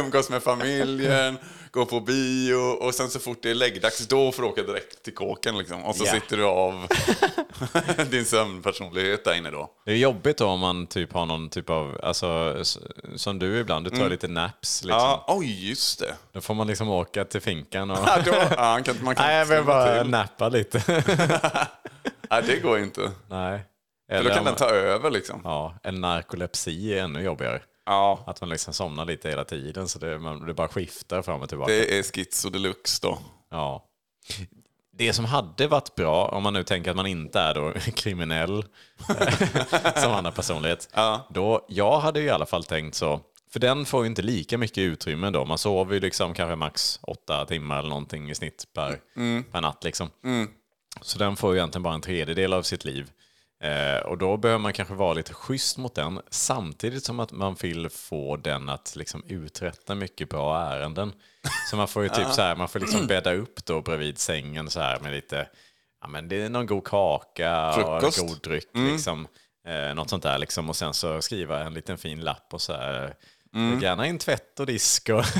umgås 0.00 0.30
med 0.30 0.42
familjen, 0.42 1.38
går 1.70 1.84
på 1.84 2.00
bio 2.00 2.54
och 2.56 2.94
sen 2.94 3.08
så 3.08 3.18
fort 3.18 3.38
det 3.42 3.50
är 3.50 3.54
läggdags 3.54 4.06
då 4.08 4.32
får 4.32 4.42
du 4.42 4.48
åka 4.48 4.62
direkt 4.62 5.02
till 5.02 5.14
kåken 5.14 5.58
liksom. 5.58 5.84
Och 5.84 5.96
så 5.96 6.04
Ja. 6.06 6.12
sitter 6.12 6.36
du 6.36 6.44
av 6.44 6.86
din 8.10 8.24
sömnpersonlighet 8.24 9.24
där 9.24 9.34
inne 9.34 9.50
då. 9.50 9.70
Det 9.84 9.92
är 9.92 9.96
jobbigt 9.96 10.38
då 10.38 10.46
om 10.46 10.60
man 10.60 10.86
typ 10.86 11.12
har 11.12 11.26
någon 11.26 11.48
typ 11.50 11.70
av, 11.70 12.00
alltså 12.02 12.56
som 13.16 13.38
du 13.38 13.58
ibland, 13.58 13.86
du 13.86 13.90
tar 13.98 14.08
lite 14.10 14.28
naps 14.28 14.84
liksom. 14.84 15.00
Mm. 15.00 15.10
Ja, 15.10 15.24
oj 15.28 15.68
just 15.68 15.98
det. 16.00 16.14
Då 16.32 16.40
får 16.40 16.54
man 16.54 16.66
liksom 16.66 16.88
åka 16.88 17.24
till 17.24 17.40
finkan 17.40 17.90
och... 17.90 17.98
Ja, 18.06 18.18
då, 18.24 18.30
ja, 18.34 18.56
man 18.56 18.82
kan, 18.82 18.96
man 19.04 19.14
kan 19.14 19.26
Nej, 19.26 19.36
jag 19.36 19.46
vill 19.46 19.64
bara 19.64 20.02
till. 20.02 20.10
nappa 20.10 20.48
lite. 20.48 20.82
Nej, 22.30 22.42
det 22.46 22.56
går 22.62 22.78
inte. 22.78 23.10
Nej. 23.30 23.60
För 24.10 24.14
då 24.14 24.20
Eller 24.20 24.34
kan 24.34 24.44
den 24.44 24.54
ta 24.54 24.70
över 24.70 25.10
liksom. 25.10 25.40
Ja, 25.44 25.74
en 25.82 26.00
narkolepsi 26.00 26.94
är 26.94 27.02
ännu 27.02 27.20
jobbigare. 27.22 27.60
Ja, 27.88 28.24
Att 28.26 28.40
man 28.40 28.50
liksom 28.50 28.74
somnar 28.74 29.04
lite 29.04 29.28
hela 29.28 29.44
tiden 29.44 29.88
så 29.88 29.98
det, 29.98 30.18
man, 30.18 30.46
det 30.46 30.54
bara 30.54 30.68
skiftar 30.68 31.22
fram 31.22 31.42
och 31.42 31.48
tillbaka. 31.48 31.72
det 31.72 31.98
är 31.98 32.02
schizo 32.02 32.50
deluxe 32.50 32.98
då. 33.02 33.18
Ja. 33.50 33.84
Det 34.92 35.12
som 35.12 35.24
hade 35.24 35.66
varit 35.66 35.94
bra, 35.94 36.28
om 36.28 36.42
man 36.42 36.52
nu 36.52 36.64
tänker 36.64 36.90
att 36.90 36.96
man 36.96 37.06
inte 37.06 37.40
är 37.40 37.54
då 37.54 37.72
kriminell 37.94 38.64
som 39.96 40.12
annan 40.12 40.32
personlighet. 40.32 40.88
Då, 41.30 41.66
jag 41.68 42.00
hade 42.00 42.20
ju 42.20 42.26
i 42.26 42.30
alla 42.30 42.46
fall 42.46 42.64
tänkt 42.64 42.94
så, 42.94 43.20
för 43.52 43.60
den 43.60 43.84
får 43.84 44.02
ju 44.04 44.06
inte 44.06 44.22
lika 44.22 44.58
mycket 44.58 44.78
utrymme 44.78 45.30
då. 45.30 45.44
Man 45.44 45.58
sover 45.58 45.94
ju 45.94 46.00
liksom 46.00 46.34
kanske 46.34 46.56
max 46.56 47.00
åtta 47.02 47.44
timmar 47.46 47.78
eller 47.78 47.88
någonting 47.88 48.30
i 48.30 48.34
snitt 48.34 48.64
per, 48.74 49.00
per 49.52 49.60
natt. 49.60 49.84
Liksom. 49.84 50.10
Så 51.02 51.18
den 51.18 51.36
får 51.36 51.52
ju 51.52 51.58
egentligen 51.58 51.82
bara 51.82 51.94
en 51.94 52.00
tredjedel 52.00 52.52
av 52.52 52.62
sitt 52.62 52.84
liv. 52.84 53.10
Eh, 53.60 53.98
och 54.06 54.18
då 54.18 54.36
behöver 54.36 54.58
man 54.58 54.72
kanske 54.72 54.94
vara 54.94 55.12
lite 55.12 55.34
schysst 55.34 55.78
mot 55.78 55.94
den 55.94 56.20
samtidigt 56.30 57.04
som 57.04 57.20
att 57.20 57.32
man 57.32 57.54
vill 57.54 57.88
få 57.90 58.36
den 58.36 58.68
att 58.68 58.96
liksom 58.96 59.22
uträtta 59.26 59.94
mycket 59.94 60.28
bra 60.28 60.60
ärenden. 60.60 61.12
Så 61.70 61.76
man 61.76 61.88
får 61.88 62.02
ju 62.02 62.08
typ 62.08 62.28
så 62.28 62.42
här, 62.42 62.56
man 62.56 62.68
får 62.68 62.80
liksom 62.80 63.06
bädda 63.06 63.34
upp 63.34 63.64
då 63.64 63.80
bredvid 63.82 64.18
sängen 64.18 64.70
så 64.70 64.80
här 64.80 65.00
med 65.00 65.12
lite, 65.12 65.48
ja 66.00 66.08
men 66.08 66.28
det 66.28 66.42
är 66.42 66.48
någon 66.48 66.66
god 66.66 66.84
kaka 66.84 67.72
Frukost. 67.74 68.20
och 68.20 68.28
god 68.28 68.42
dryck 68.42 68.68
liksom. 68.74 69.28
Eh, 69.66 69.94
något 69.94 70.10
sånt 70.10 70.22
där 70.22 70.38
liksom. 70.38 70.68
Och 70.68 70.76
sen 70.76 70.94
så 70.94 71.22
skriva 71.22 71.64
en 71.64 71.74
liten 71.74 71.98
fin 71.98 72.20
lapp 72.20 72.54
och 72.54 72.62
så 72.62 72.72
här. 72.72 73.14
Mm. 73.54 73.80
Gärna 73.80 74.06
in 74.06 74.18
tvätt 74.18 74.60
och 74.60 74.66
disk 74.66 75.08
och... 75.08 75.24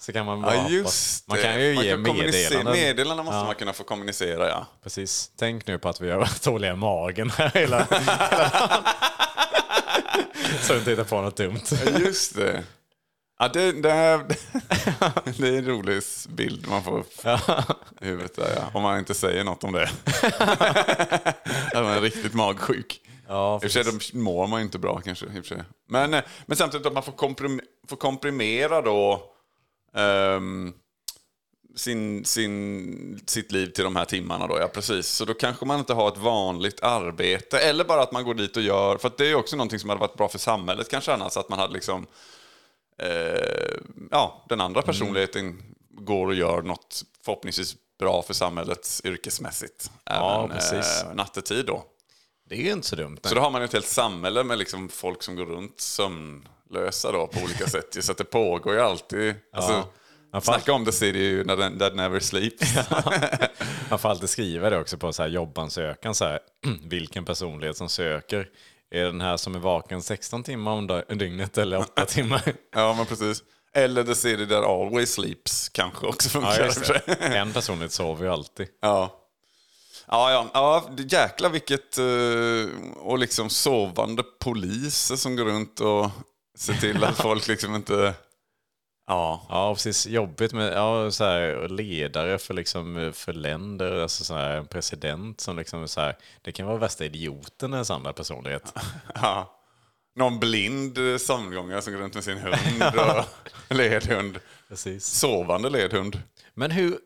så 0.00 0.12
kan 0.12 0.26
man 0.26 0.42
bara... 0.42 0.54
Ja, 0.54 0.68
just 0.68 1.28
man 1.28 1.38
kan 1.38 1.60
ju 1.60 1.74
ge 1.84 1.90
kan 1.90 2.02
meddelanden. 2.02 2.72
Meddelanden 2.72 3.24
måste 3.26 3.38
Ja. 3.38 3.44
man 3.44 3.54
kunna 3.54 3.72
få 3.72 3.84
kommunicera, 3.84 4.48
ja. 4.48 4.66
Precis. 4.82 5.30
Tänk 5.38 5.66
nu 5.66 5.78
på 5.78 5.88
att 5.88 6.00
vi 6.00 6.10
har 6.10 6.18
varit 6.26 6.42
dåliga 6.42 6.72
i 6.72 6.76
magen 6.76 7.30
här 7.30 7.50
hela, 7.54 7.78
hela 7.90 8.18
dagen. 8.18 8.82
Så 10.62 10.72
du 10.72 10.78
inte 10.78 10.90
hittar 10.90 11.04
på 11.04 11.20
något 11.20 11.36
dumt. 11.36 11.60
Ja, 11.84 11.98
Just 11.98 12.36
det. 12.36 12.64
Ja, 13.38 13.48
det, 13.48 13.72
det, 13.72 13.90
är, 13.90 14.18
det 15.38 15.48
är 15.48 15.58
en 15.58 15.64
rolig 15.66 16.02
bild 16.28 16.68
man 16.68 16.82
får 16.84 17.00
i 18.00 18.06
huvudet 18.06 18.36
där, 18.36 18.52
ja. 18.56 18.70
Om 18.74 18.82
man 18.82 18.98
inte 18.98 19.14
säger 19.14 19.44
något 19.44 19.64
om 19.64 19.72
det. 19.72 19.90
Är 21.72 21.82
man 21.82 22.00
riktigt 22.00 22.34
magsjuk. 22.34 23.00
Ja, 23.28 23.54
I 23.54 23.66
och 23.66 23.72
för 23.72 24.00
sig, 24.00 24.20
mår 24.20 24.46
man 24.46 24.60
inte 24.60 24.78
bra 24.78 25.00
kanske. 25.00 25.26
Men, 25.88 26.14
eh, 26.14 26.22
men 26.46 26.56
samtidigt 26.56 26.86
att 26.86 26.92
man 26.92 27.02
får, 27.02 27.12
komprim, 27.12 27.60
får 27.88 27.96
komprimera 27.96 28.82
då 28.82 29.29
ehm, 29.96 30.72
sin, 31.76 32.24
sin, 32.24 33.20
sitt 33.26 33.52
liv 33.52 33.66
till 33.66 33.84
de 33.84 33.96
här 33.96 34.04
timmarna 34.04 34.46
då, 34.46 34.58
ja 34.60 34.68
precis. 34.68 35.08
Så 35.08 35.24
då 35.24 35.34
kanske 35.34 35.64
man 35.64 35.78
inte 35.78 35.94
har 35.94 36.08
ett 36.08 36.18
vanligt 36.18 36.82
arbete. 36.82 37.58
Eller 37.58 37.84
bara 37.84 38.02
att 38.02 38.12
man 38.12 38.24
går 38.24 38.34
dit 38.34 38.56
och 38.56 38.62
gör, 38.62 38.96
för 38.98 39.08
att 39.08 39.16
det 39.18 39.26
är 39.30 39.34
också 39.34 39.56
någonting 39.56 39.78
som 39.78 39.88
hade 39.90 40.00
varit 40.00 40.16
bra 40.16 40.28
för 40.28 40.38
samhället 40.38 40.88
kanske 40.90 41.12
annars. 41.12 41.36
Att 41.36 41.48
man 41.48 41.58
hade 41.58 41.72
liksom, 41.72 42.06
eh, 42.98 43.76
ja, 44.10 44.44
den 44.48 44.60
andra 44.60 44.82
personligheten 44.82 45.62
går 45.90 46.26
och 46.26 46.34
gör 46.34 46.62
något 46.62 47.02
förhoppningsvis 47.24 47.76
bra 47.98 48.22
för 48.22 48.34
samhället 48.34 49.00
yrkesmässigt. 49.04 49.90
Ja, 50.04 50.44
Även 50.44 50.56
precis. 50.56 51.02
eh, 51.02 51.14
nattetid 51.14 51.66
då. 51.66 51.84
Det 52.48 52.54
är 52.54 52.62
ju 52.62 52.72
inte 52.72 52.88
så 52.88 52.96
dumt. 52.96 53.18
Så 53.22 53.34
då 53.34 53.40
har 53.40 53.50
man 53.50 53.62
ett 53.62 53.72
helt 53.72 53.86
samhälle 53.86 54.44
med 54.44 54.58
liksom 54.58 54.88
folk 54.88 55.22
som 55.22 55.36
går 55.36 55.46
runt 55.46 55.80
sömnlösa 56.74 57.12
då 57.12 57.26
på 57.26 57.40
olika 57.40 57.66
sätt. 57.66 58.04
Så 58.04 58.12
att 58.12 58.18
det 58.18 58.24
pågår 58.24 58.74
ju 58.74 58.80
alltid. 58.80 59.34
Alltså, 59.52 59.72
Man 60.32 60.42
får, 60.42 60.52
snacka 60.52 60.72
om 60.72 60.84
the 60.84 60.92
city 60.92 61.18
ju, 61.18 61.44
när 61.44 61.56
den- 61.56 61.78
that 61.78 61.94
never 61.94 62.20
sleeps. 62.20 62.74
man 63.90 63.98
får 63.98 64.08
alltid 64.08 64.28
skriva 64.30 64.70
det 64.70 64.78
också 64.80 64.98
på 64.98 65.12
så 65.12 65.22
här 65.22 65.30
jobbansökan. 65.30 66.14
Så 66.14 66.24
här, 66.24 66.40
vilken 66.88 67.24
personlighet 67.24 67.76
som 67.76 67.88
söker. 67.88 68.48
Är 68.90 69.00
det 69.00 69.06
den 69.06 69.20
här 69.20 69.36
som 69.36 69.54
är 69.54 69.58
vaken 69.58 70.02
16 70.02 70.42
timmar 70.42 70.72
om 70.72 70.88
dy- 70.90 71.14
dygnet 71.14 71.58
eller 71.58 71.78
8 71.78 72.04
timmar? 72.06 72.42
ja, 72.74 72.94
men 72.94 73.06
precis. 73.06 73.42
Eller 73.74 74.04
the 74.04 74.14
city 74.14 74.46
that 74.46 74.64
always 74.64 75.12
sleeps 75.14 75.68
kanske 75.68 76.06
också 76.06 76.28
funkar. 76.28 76.70
Ja, 76.88 76.94
det. 77.06 77.12
En 77.36 77.52
personlighet 77.52 77.92
sover 77.92 78.24
ju 78.24 78.32
alltid. 78.32 78.66
Ja. 78.80 79.16
Ja, 80.08 80.30
ja, 80.32 80.50
ja, 80.54 80.84
det- 80.96 81.12
jäklar 81.12 81.50
vilket... 81.50 81.98
eh, 81.98 82.96
Och 83.02 83.18
liksom 83.18 83.50
sovande 83.50 84.22
poliser 84.22 85.16
som 85.16 85.36
går 85.36 85.44
runt 85.44 85.80
och 85.80 86.10
ser 86.60 86.74
till 86.74 87.04
att 87.04 87.16
folk 87.16 87.48
liksom 87.48 87.74
inte... 87.74 88.14
Ja, 89.06 89.46
Ja, 89.48 89.74
precis. 89.74 90.06
Jobbigt 90.06 90.52
med 90.52 90.72
ja, 90.72 91.10
så 91.10 91.24
här, 91.24 91.68
ledare 91.68 92.38
för, 92.38 92.54
liksom, 92.54 93.12
för 93.14 93.32
länder, 93.32 94.02
alltså 94.02 94.24
så 94.24 94.34
här, 94.34 94.56
en 94.56 94.66
president 94.66 95.40
som 95.40 95.56
liksom 95.56 95.88
så 95.88 96.00
här, 96.00 96.16
det 96.42 96.52
kan 96.52 96.66
vara 96.66 96.78
värsta 96.78 97.04
idioten 97.04 97.74
en 97.74 97.84
samlad 97.84 98.16
personlighet. 98.16 98.74
ja. 99.14 99.56
Någon 100.16 100.38
blind 100.40 100.98
sömngångare 101.20 101.82
som 101.82 101.92
går 101.92 102.00
runt 102.00 102.14
med 102.14 102.24
sin 102.24 102.38
hund 102.38 102.82
och 103.68 103.74
ledhund. 103.76 104.38
Precis. 104.68 105.06
Sovande 105.06 105.70
ledhund. 105.70 106.22
Men 106.54 106.70
hur, 106.70 106.98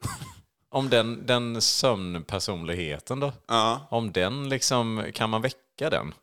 om 0.71 0.91
den, 0.91 1.27
den 1.27 1.61
sömnpersonligheten 1.63 3.21
då? 3.21 3.33
Ja. 3.49 3.87
Om 3.91 4.13
den 4.13 4.49
liksom, 4.49 5.05
kan 5.15 5.31
man 5.31 5.43
väcka 5.43 5.91
den? 5.91 6.15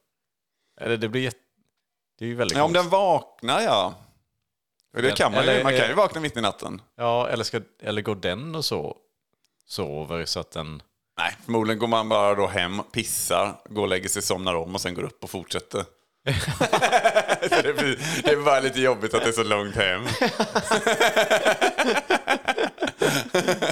Eller 0.82 0.98
det 0.98 1.10
blir 1.10 1.22
jätte- 1.22 1.38
det 2.22 2.26
är 2.26 2.30
ju 2.30 2.36
väldigt 2.36 2.58
ja, 2.58 2.64
om 2.64 2.74
den 2.74 2.90
vaknar 2.90 3.62
ja. 3.62 3.94
Det 4.94 5.18
kan 5.18 5.32
man 5.32 5.44
ju. 5.44 5.50
eller- 5.50 5.64
Man 5.64 5.78
kan 5.78 5.88
ju 5.88 5.94
vakna 5.94 6.22
mitt 6.22 6.38
i 6.38 6.42
natten. 6.42 6.82
Ja, 6.98 7.30
eller, 7.30 7.44
ska, 7.44 7.62
eller 7.84 8.02
går 8.02 8.16
den 8.16 8.56
och 8.56 8.66
så 8.66 8.96
sover 9.68 10.26
så 10.26 10.40
att 10.40 10.52
den... 10.52 10.82
Nej, 11.18 11.36
förmodligen 11.46 11.80
går 11.80 11.88
man 11.88 12.10
bara 12.10 12.36
då 12.36 12.48
hem, 12.48 12.82
pissar, 12.92 13.62
går 13.70 13.82
och 13.82 13.88
lägger 13.88 14.10
sig, 14.10 14.22
somnar 14.22 14.56
om 14.56 14.76
och 14.76 14.82
sen 14.82 14.94
går 14.94 15.04
upp 15.04 15.24
och 15.24 15.30
fortsätter. 15.30 15.80
Det, 17.64 17.74
blir, 17.78 18.22
det 18.24 18.32
är 18.32 18.46
bara 18.46 18.60
lite 18.60 18.82
jobbigt 18.82 19.14
att 19.14 19.24
det 19.24 19.30
är 19.30 19.34
så 19.34 19.44
långt 19.44 19.76
hem. 19.76 20.02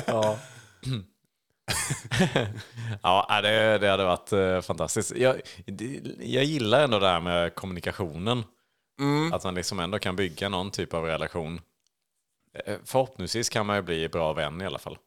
Ja, 0.06 0.38
det, 3.42 3.78
det 3.78 3.88
hade 3.90 4.06
varit 4.06 4.32
eh, 4.34 4.62
fantastiskt. 4.62 5.12
Jag, 5.16 5.42
jag 6.20 6.44
gillar 6.44 6.84
ändå 6.84 7.00
det 7.00 7.08
här 7.08 7.20
med 7.20 7.56
kommunikationen. 7.56 8.44
Att 9.34 9.44
man 9.44 9.56
liksom 9.56 9.80
ändå 9.80 10.00
kan 10.00 10.16
bygga 10.16 10.50
någon 10.50 10.72
typ 10.72 10.94
av 10.94 11.06
relation. 11.06 11.62
Eh, 12.66 12.76
Förhoppningsvis 12.86 13.50
kan 13.50 13.66
man 13.66 13.76
ju 13.76 13.82
bli 13.82 14.10
bra 14.10 14.34
vän 14.34 14.62
i 14.62 14.66
alla 14.66 14.80
fall. 14.80 14.98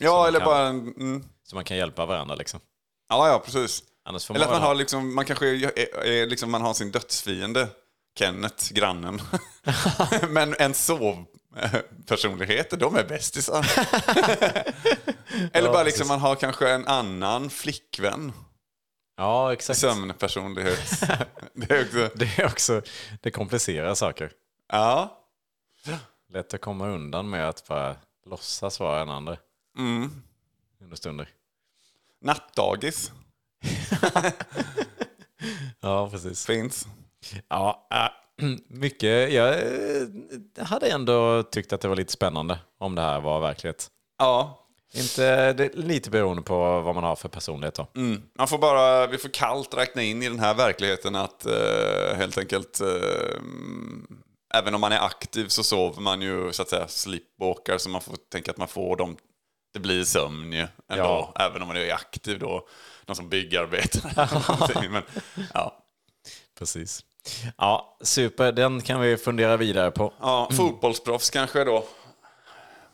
Ja, 0.00 0.28
eller 0.28 0.38
kan- 0.38 0.46
bara. 0.46 0.66
Mm. 0.66 1.24
Så 1.44 1.54
man 1.54 1.64
kan 1.64 1.76
hjälpa 1.76 2.06
varandra 2.06 2.34
liksom. 2.34 2.60
Ja, 3.08 3.28
ja, 3.28 3.42
precis. 3.44 3.82
Eller 4.08 4.18
att 4.18 4.28
man, 4.28 4.48
man 4.50 4.62
har 4.62 4.74
liksom, 4.74 5.14
man 5.14 5.24
kanske 5.24 5.46
är, 5.46 6.04
är, 6.06 6.26
liksom, 6.26 6.50
man 6.50 6.62
har 6.62 6.74
sin 6.74 6.90
dödsfiende, 6.90 7.68
Kenneth, 8.18 8.72
grannen. 8.72 9.22
Men 10.28 10.54
en 10.58 10.74
sovpersonlighet, 12.06 12.70
de 12.80 12.96
är 12.96 13.04
bästisar. 13.04 13.66
Eller 15.52 15.72
bara 15.72 15.82
liksom, 15.82 16.08
man 16.08 16.20
har 16.20 16.34
kanske 16.34 16.70
en 16.70 16.86
annan 16.86 17.50
flickvän, 17.50 18.32
Ja, 19.16 19.52
exakt. 19.52 19.78
sömnpersonlighet. 19.78 21.00
Det 21.54 21.70
är 21.70 21.82
också, 21.84 22.10
Det 22.14 22.38
är 22.38 22.46
också, 22.46 22.82
det 23.20 23.30
komplicerar 23.30 23.94
saker. 23.94 24.32
ja. 24.72 25.18
Lätt 26.32 26.54
att 26.54 26.60
komma 26.60 26.88
undan 26.88 27.30
med 27.30 27.48
att 27.48 27.66
bara 27.68 27.96
låtsas 28.26 28.80
vara 28.80 29.00
en 29.02 29.10
andra 29.10 29.36
Mm. 29.78 30.22
under 30.80 30.96
stunder. 30.96 31.28
Nattdagis 32.20 33.12
Ja, 35.80 36.10
precis. 36.10 36.46
finns. 36.46 36.86
Ja, 37.48 37.88
äh, 37.94 38.08
mycket. 38.68 39.32
Jag 39.32 39.54
eh, 39.54 40.64
hade 40.66 40.88
ändå 40.90 41.42
tyckt 41.42 41.72
att 41.72 41.80
det 41.80 41.88
var 41.88 41.96
lite 41.96 42.12
spännande 42.12 42.58
om 42.78 42.94
det 42.94 43.02
här 43.02 43.20
var 43.20 43.40
verklighet. 43.40 43.88
Ja. 44.18 44.58
Inte, 44.94 45.52
det 45.52 45.64
är 45.64 45.70
lite 45.76 46.10
beroende 46.10 46.42
på 46.42 46.80
vad 46.80 46.94
man 46.94 47.04
har 47.04 47.16
för 47.16 47.28
personlighet 47.28 47.74
då. 47.74 47.86
Mm. 47.96 48.22
Man 48.38 48.48
får 48.48 48.58
bara, 48.58 49.06
vi 49.06 49.18
får 49.18 49.28
kallt 49.28 49.74
räkna 49.76 50.02
in 50.02 50.22
i 50.22 50.28
den 50.28 50.40
här 50.40 50.54
verkligheten 50.54 51.16
att 51.16 51.46
eh, 51.46 52.16
helt 52.16 52.38
enkelt, 52.38 52.80
eh, 52.80 53.40
även 54.54 54.74
om 54.74 54.80
man 54.80 54.92
är 54.92 54.98
aktiv 55.00 55.48
så 55.48 55.62
sover 55.62 56.00
man 56.00 56.22
ju 56.22 56.52
så 56.52 56.62
att 56.62 56.68
säga 56.68 56.88
sleepwalkar 56.88 57.78
så 57.78 57.88
man 57.90 58.00
får 58.00 58.16
tänka 58.32 58.50
att 58.50 58.56
man 58.56 58.68
får 58.68 58.96
dem, 58.96 59.16
det 59.72 59.80
blir 59.80 60.04
sömn 60.04 60.52
ju 60.52 60.58
ändå, 60.88 61.04
Ja. 61.04 61.32
även 61.36 61.62
om 61.62 61.68
man 61.68 61.76
är 61.76 61.92
aktiv 61.92 62.38
då, 62.38 62.68
någon 63.06 63.16
som 63.16 63.28
byggarbetare 63.28 64.12
eller 64.30 64.50
någonting. 64.50 64.92
Men, 64.92 65.02
ja. 65.54 65.78
Precis. 66.58 67.04
Ja, 67.58 67.96
super. 68.02 68.52
Den 68.52 68.80
kan 68.80 69.00
vi 69.00 69.16
fundera 69.16 69.56
vidare 69.56 69.90
på. 69.90 70.12
Ja, 70.20 70.48
fotbollsproffs 70.56 71.30
kanske 71.30 71.64
då. 71.64 71.84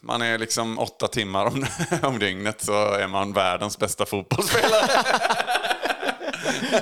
Man 0.00 0.22
är 0.22 0.38
liksom 0.38 0.78
åtta 0.78 1.08
timmar 1.08 1.46
om, 1.46 1.66
om 2.02 2.18
dygnet 2.18 2.64
så 2.64 2.92
är 2.92 3.08
man 3.08 3.32
världens 3.32 3.78
bästa 3.78 4.06
fotbollsspelare. 4.06 5.04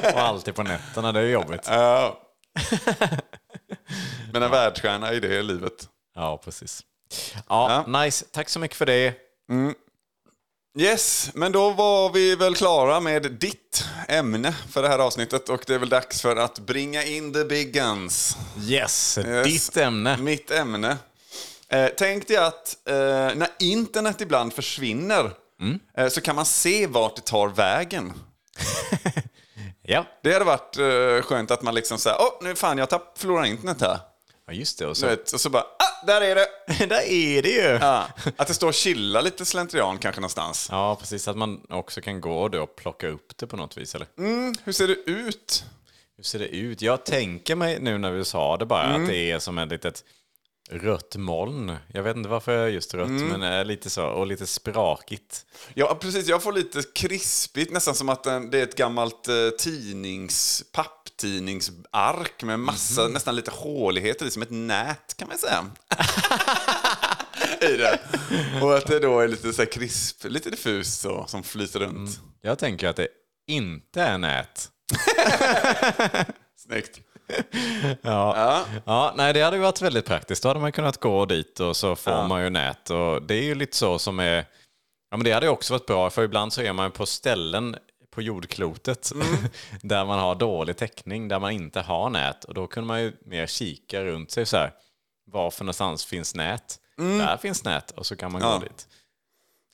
Och 0.14 0.20
alltid 0.20 0.54
på 0.54 0.62
nätterna, 0.62 1.12
det 1.12 1.20
är 1.20 1.24
jobbigt. 1.26 1.66
Ja. 1.66 2.18
Men 4.32 4.42
en 4.42 4.50
världsstjärna 4.50 5.12
i 5.12 5.20
det 5.20 5.42
livet. 5.42 5.88
Ja, 6.14 6.40
precis. 6.44 6.82
Ja, 7.48 7.84
nice. 7.86 8.24
Tack 8.32 8.48
så 8.48 8.58
mycket 8.58 8.76
för 8.76 8.86
det. 8.86 9.14
Yes, 10.78 11.30
men 11.34 11.52
då 11.52 11.70
var 11.70 12.10
vi 12.12 12.36
väl 12.36 12.54
klara 12.54 13.00
med 13.00 13.22
ditt 13.32 13.84
ämne 14.08 14.52
för 14.70 14.82
det 14.82 14.88
här 14.88 14.98
avsnittet 14.98 15.48
och 15.48 15.62
det 15.66 15.74
är 15.74 15.78
väl 15.78 15.88
dags 15.88 16.20
för 16.22 16.36
att 16.36 16.58
bringa 16.58 17.02
in 17.04 17.32
the 17.32 17.44
big 17.44 17.72
guns. 17.74 18.36
Yes, 18.68 19.18
Yes. 19.18 19.46
ditt 19.46 19.76
ämne. 19.76 20.16
Mitt 20.16 20.50
ämne. 20.50 20.96
Eh, 21.68 21.88
tänk 21.96 22.28
dig 22.28 22.36
att 22.36 22.88
eh, 22.88 22.94
när 23.34 23.48
internet 23.58 24.20
ibland 24.20 24.52
försvinner 24.52 25.30
eh, 25.98 26.08
så 26.08 26.20
kan 26.20 26.36
man 26.36 26.46
se 26.46 26.86
vart 26.86 27.16
det 27.16 27.22
tar 27.22 27.48
vägen. 27.48 28.12
Ja. 29.88 30.06
Det 30.22 30.32
hade 30.32 30.44
varit 30.44 30.76
eh, 30.78 31.22
skönt 31.28 31.50
att 31.50 31.62
man 31.62 31.74
liksom 31.74 31.98
säger, 31.98 32.16
åh 32.20 32.32
nu 32.42 32.54
fan 32.54 32.78
jag 32.78 32.88
tapp, 32.90 33.18
förlorar 33.18 33.44
internet 33.44 33.80
här. 33.80 33.98
Ja, 34.46 34.52
just 34.52 34.78
det. 34.78 34.86
Och 34.86 34.96
så. 34.96 35.06
vet, 35.06 35.32
och 35.32 35.40
så 35.40 35.50
bara, 35.50 35.62
ah, 35.62 36.06
där 36.06 36.20
är 36.20 36.34
det! 36.34 36.46
Där 36.86 37.02
är 37.10 37.42
det 37.42 37.48
ju! 37.48 37.78
Ja, 37.80 38.08
att 38.36 38.48
det 38.48 38.54
står 38.54 38.68
och 38.68 38.74
chillar 38.74 39.22
lite 39.22 39.44
slentrian 39.44 39.98
kanske 39.98 40.20
någonstans. 40.20 40.68
Ja, 40.70 40.96
precis. 41.00 41.28
Att 41.28 41.36
man 41.36 41.60
också 41.68 42.00
kan 42.00 42.20
gå 42.20 42.48
då 42.48 42.62
och 42.62 42.76
plocka 42.76 43.08
upp 43.08 43.36
det 43.36 43.46
på 43.46 43.56
något 43.56 43.76
vis, 43.78 43.94
eller? 43.94 44.06
Hur 44.64 44.72
ser 44.72 44.88
det 44.88 44.94
ut? 45.10 45.64
Hur 46.16 46.24
ser 46.24 46.38
det 46.38 46.48
ut? 46.48 46.82
Jag 46.82 47.04
tänker 47.04 47.54
mig 47.54 47.78
nu 47.80 47.98
när 47.98 48.10
vi 48.10 48.24
sa 48.24 48.56
det 48.56 48.66
bara 48.66 48.84
Mm. 48.84 49.02
att 49.02 49.08
det 49.08 49.30
är 49.30 49.38
som 49.38 49.58
ett 49.58 49.68
litet 49.68 50.04
rött 50.70 51.16
moln. 51.16 51.76
Jag 51.92 52.02
vet 52.02 52.16
inte 52.16 52.28
varför 52.28 52.52
jag 52.52 52.64
är 52.64 52.68
just 52.68 52.94
rött, 52.94 53.08
Mm. 53.08 53.26
men 53.40 53.58
eh, 53.58 53.64
lite 53.64 53.90
så. 53.90 54.06
Och 54.06 54.26
lite 54.26 54.46
sprakigt. 54.46 55.46
Ja, 55.74 55.94
precis. 56.00 56.26
Jag 56.28 56.42
får 56.42 56.52
lite 56.52 56.82
krispigt, 56.94 57.72
nästan 57.72 57.94
som 57.94 58.08
att 58.08 58.24
den- 58.24 58.50
det 58.50 58.58
är 58.58 58.62
ett 58.62 58.76
gammalt 58.76 59.28
eh, 59.28 59.34
tidnings, 59.58 60.64
papptidningsark 61.16 62.42
med 62.42 62.60
massa, 62.60 63.02
Mhm. 63.02 63.12
nästan 63.12 63.36
lite 63.36 63.50
håligheter 63.50 64.26
i, 64.26 64.30
som 64.30 64.42
ett 64.42 64.50
nät 64.50 65.16
kan 65.16 65.28
man 65.28 65.38
säga. 65.38 65.66
I 67.72 67.76
det. 67.76 67.98
Och 68.62 68.76
att 68.76 68.86
det 68.86 68.98
då 68.98 69.20
är 69.20 69.28
lite 69.28 69.52
så 69.52 69.66
krisp, 69.66 70.24
lite 70.24 70.50
diffust 70.50 71.00
så, 71.00 71.24
som 71.28 71.42
flyter 71.42 71.80
runt. 71.80 72.20
Jag 72.40 72.58
tänker 72.58 72.88
att 72.88 72.96
det 72.96 73.08
inte 73.46 74.02
är 74.02 74.18
nät. 74.18 74.70
Snyggt. 76.56 77.00
Ja. 78.02 78.34
Ja. 78.36 78.64
ja, 78.84 79.14
nej 79.16 79.32
det 79.32 79.40
hade 79.42 79.56
ju 79.56 79.62
varit 79.62 79.82
väldigt 79.82 80.06
praktiskt. 80.06 80.42
Då 80.42 80.48
hade 80.48 80.60
man 80.60 80.72
kunnat 80.72 81.00
gå 81.00 81.24
dit 81.26 81.60
och 81.60 81.76
så 81.76 81.96
får 81.96 82.28
man 82.28 82.42
ju 82.42 82.50
nät. 82.50 82.90
Och 82.90 83.22
det 83.22 83.34
är 83.34 83.42
ju 83.42 83.54
lite 83.54 83.76
så 83.76 83.98
som 83.98 84.18
är... 84.20 84.44
Ja 85.10 85.16
men 85.16 85.24
det 85.24 85.32
hade 85.32 85.48
också 85.48 85.74
varit 85.74 85.86
bra, 85.86 86.10
för 86.10 86.24
ibland 86.24 86.52
så 86.52 86.62
är 86.62 86.72
man 86.72 86.90
på 86.90 87.06
ställen 87.06 87.76
på 88.16 88.22
jordklotet 88.22 89.12
där 89.82 90.04
man 90.04 90.18
har 90.18 90.34
dålig 90.34 90.76
täckning, 90.76 91.28
där 91.28 91.38
man 91.40 91.50
inte 91.52 91.80
har 91.80 92.10
nät. 92.10 92.44
Och 92.44 92.54
då 92.54 92.66
kunde 92.66 92.86
man 92.86 93.02
ju 93.02 93.12
mer 93.24 93.46
kika 93.46 94.04
runt 94.04 94.30
sig 94.30 94.46
så 94.46 94.56
här. 94.56 94.72
Var 95.30 95.50
för 95.50 95.64
någonstans 95.64 96.04
finns 96.04 96.34
nät? 96.34 96.78
Där 96.96 97.36
finns 97.36 97.64
nät 97.64 97.90
och 97.90 98.06
så 98.06 98.16
kan 98.16 98.32
man 98.32 98.42
Ja. 98.42 98.52
gå 98.52 98.58
dit. 98.58 98.88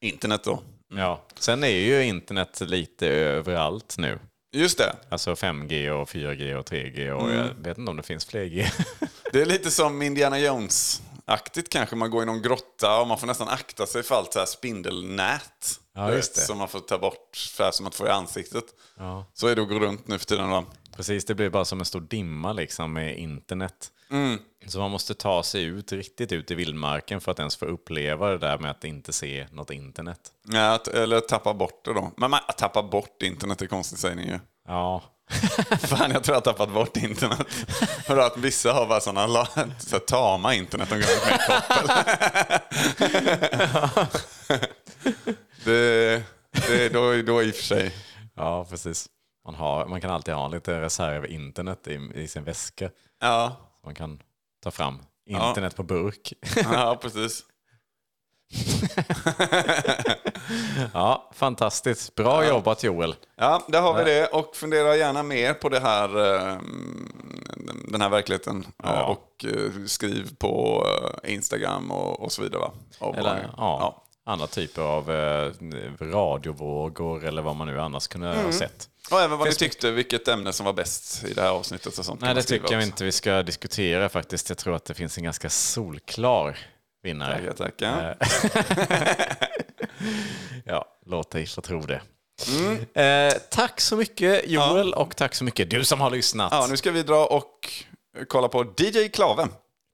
Internet 0.00 0.44
då. 0.44 0.62
Ja. 0.94 1.24
Sen 1.38 1.64
är 1.64 1.68
ju 1.68 2.04
internet 2.04 2.60
lite 2.60 3.08
överallt 3.08 3.94
nu. 3.98 4.18
Just 4.52 4.78
det. 4.78 4.96
Alltså 5.08 5.34
5G 5.34 5.90
och 5.90 6.08
4G 6.08 6.54
och 6.54 6.66
3G 6.70 7.10
och 7.10 7.30
jag 7.32 7.48
vet 7.54 7.78
inte 7.78 7.90
om 7.90 7.96
det 7.96 8.02
finns 8.02 8.24
fler 8.24 8.44
G. 8.44 8.68
Det 9.32 9.40
är 9.42 9.46
lite 9.46 9.70
som 9.70 10.02
Indiana 10.02 10.38
Jones-aktigt 10.38 11.68
kanske. 11.70 11.96
Man 11.96 12.10
går 12.10 12.22
i 12.22 12.26
någon 12.26 12.42
grotta 12.42 13.00
och 13.00 13.08
man 13.08 13.18
får 13.18 13.26
nästan 13.26 13.48
akta 13.48 13.86
sig 13.86 14.02
för 14.02 14.14
allt 14.14 14.32
så 14.32 14.38
här 14.38 14.46
spindelnät. 14.46 15.80
Ja, 15.94 16.06
vet, 16.06 16.34
det. 16.34 16.40
Som 16.40 16.58
man 16.58 16.68
får 16.68 16.80
ta 16.80 16.98
bort, 16.98 17.36
för 17.56 17.70
som 17.70 17.86
att 17.86 17.94
få 17.94 18.06
i 18.06 18.10
ansiktet. 18.10 18.64
Ja. 18.98 19.26
Så 19.34 19.46
är 19.46 19.56
det 19.56 19.62
att 19.62 19.68
gå 19.68 19.78
runt 19.78 20.08
nu 20.08 20.18
för 20.18 20.26
tiden. 20.26 20.50
Då. 20.50 20.64
Precis, 20.96 21.24
det 21.24 21.34
blir 21.34 21.50
bara 21.50 21.64
som 21.64 21.80
en 21.80 21.86
stor 21.86 22.00
dimma 22.00 22.52
liksom 22.52 22.92
med 22.92 23.18
internet. 23.18 23.90
Så 24.66 24.78
man 24.78 24.90
måste 24.90 25.14
ta 25.14 25.42
sig 25.42 25.64
ut, 25.64 25.92
riktigt 25.92 26.32
ut 26.32 26.50
i 26.50 26.54
vildmarken 26.54 27.20
för 27.20 27.32
att 27.32 27.38
ens 27.38 27.56
få 27.56 27.66
uppleva 27.66 28.30
det 28.30 28.38
där 28.38 28.58
med 28.58 28.70
att 28.70 28.84
inte 28.84 29.12
se 29.12 29.46
något 29.52 29.70
internet. 29.70 30.20
Ja, 30.48 30.78
eller 30.94 31.20
tappa 31.20 31.54
bort 31.54 31.84
det 31.84 31.92
då. 31.92 32.12
Men 32.16 32.30
man, 32.30 32.40
tappa 32.58 32.82
bort 32.82 33.22
internet 33.22 33.62
är 33.62 33.66
konstigt 33.66 33.98
sägning 33.98 34.28
ju. 34.28 34.38
Ja, 34.68 35.02
Fan, 35.80 36.10
jag 36.10 36.24
tror 36.24 36.34
jag 36.34 36.40
har 36.40 36.40
tappat 36.40 36.74
bort 36.74 36.96
internet. 36.96 37.46
För 38.06 38.18
att 38.18 38.36
vissa 38.36 38.72
har 38.72 38.86
bara 38.86 39.00
sådana 39.00 39.46
så 39.78 39.98
tama 39.98 40.54
internet 40.54 40.88
de 40.90 40.94
går 40.94 41.30
med 41.30 41.40
koppel. 41.46 41.88
det, 45.72 46.22
det, 46.68 46.88
då, 46.88 47.22
då 47.22 47.42
i 47.42 47.50
och 47.50 47.54
för 47.54 47.62
sig. 47.64 47.94
ja 48.34 48.64
precis. 48.70 49.08
Man, 49.44 49.54
har, 49.54 49.86
man 49.86 50.00
kan 50.00 50.10
alltid 50.10 50.34
ha 50.34 50.48
lite 50.48 50.80
reserv 50.80 51.26
internet 51.26 51.88
i, 51.88 52.10
i 52.14 52.28
sin 52.28 52.44
väska. 52.44 52.90
Ja, 53.20 53.56
Man 53.84 53.94
kan 53.94 54.22
ta 54.62 54.70
fram 54.70 54.98
internet 55.26 55.76
på 55.76 55.82
burk. 55.82 56.32
ja 56.56 56.98
precis. 57.02 57.44
ja, 60.94 61.30
fantastiskt. 61.34 62.14
Bra 62.14 62.46
jobbat 62.48 62.82
Joel. 62.82 63.14
Ja, 63.36 63.62
där 63.68 63.80
har 63.80 63.94
vi 63.94 64.04
det. 64.04 64.26
Och 64.26 64.56
fundera 64.56 64.96
gärna 64.96 65.22
mer 65.22 65.54
på 65.54 65.68
det 65.68 65.80
här, 65.80 66.08
eh, 66.52 66.58
den 67.88 68.00
här 68.00 68.08
verkligheten. 68.08 68.66
Eh, 68.84 69.00
Och 69.00 69.44
eh, 69.44 69.84
skriv 69.86 70.36
på 70.36 70.86
eh, 71.24 71.34
Instagram 71.34 71.90
och, 71.90 72.20
och 72.20 72.32
så 72.32 72.42
vidare. 72.42 72.60
Va? 72.60 72.72
Och 72.98 73.16
Eller 73.16 73.50
ja, 73.56 74.01
andra 74.24 74.46
typer 74.46 74.82
av 74.82 75.10
eh, 75.10 75.52
radiovågor 76.00 77.24
eller 77.24 77.42
vad 77.42 77.56
man 77.56 77.66
nu 77.66 77.80
annars 77.80 78.08
kunde 78.08 78.28
ha 78.28 78.52
sett. 78.52 78.88
Och 79.10 79.20
även 79.20 79.38
vad 79.38 79.48
ni 79.48 79.54
tyckte, 79.54 79.90
vilket 79.90 80.28
ämne 80.28 80.52
som 80.52 80.66
var 80.66 80.72
bäst 80.72 81.24
i 81.24 81.34
det 81.34 81.42
här 81.42 81.50
avsnittet. 81.50 81.98
Och 81.98 82.04
sånt 82.04 82.20
Nej, 82.20 82.34
det 82.34 82.42
tycker 82.42 82.72
jag 82.72 82.78
också. 82.78 82.86
inte 82.86 83.04
vi 83.04 83.12
ska 83.12 83.42
diskutera 83.42 84.08
faktiskt. 84.08 84.48
Jag 84.48 84.58
tror 84.58 84.76
att 84.76 84.84
det 84.84 84.94
finns 84.94 85.18
en 85.18 85.24
ganska 85.24 85.50
solklar 85.50 86.58
vinnare. 87.02 87.52
Tackar, 87.52 87.70
tackar. 87.70 88.16
Ja, 90.64 90.84
låt 91.06 91.30
dig 91.30 91.46
få 91.46 91.60
tro 91.60 91.80
det. 91.80 92.00
Mm. 92.48 92.86
Eh, 92.94 93.38
tack 93.50 93.80
så 93.80 93.96
mycket 93.96 94.48
Joel 94.50 94.94
och 94.94 95.16
tack 95.16 95.34
så 95.34 95.44
mycket 95.44 95.70
du 95.70 95.84
som 95.84 96.00
har 96.00 96.10
lyssnat. 96.10 96.52
Ja, 96.52 96.66
nu 96.70 96.76
ska 96.76 96.90
vi 96.90 97.02
dra 97.02 97.26
och 97.26 97.68
kolla 98.28 98.48
på 98.48 98.64
DJ 98.78 99.08
Klave. 99.08 99.48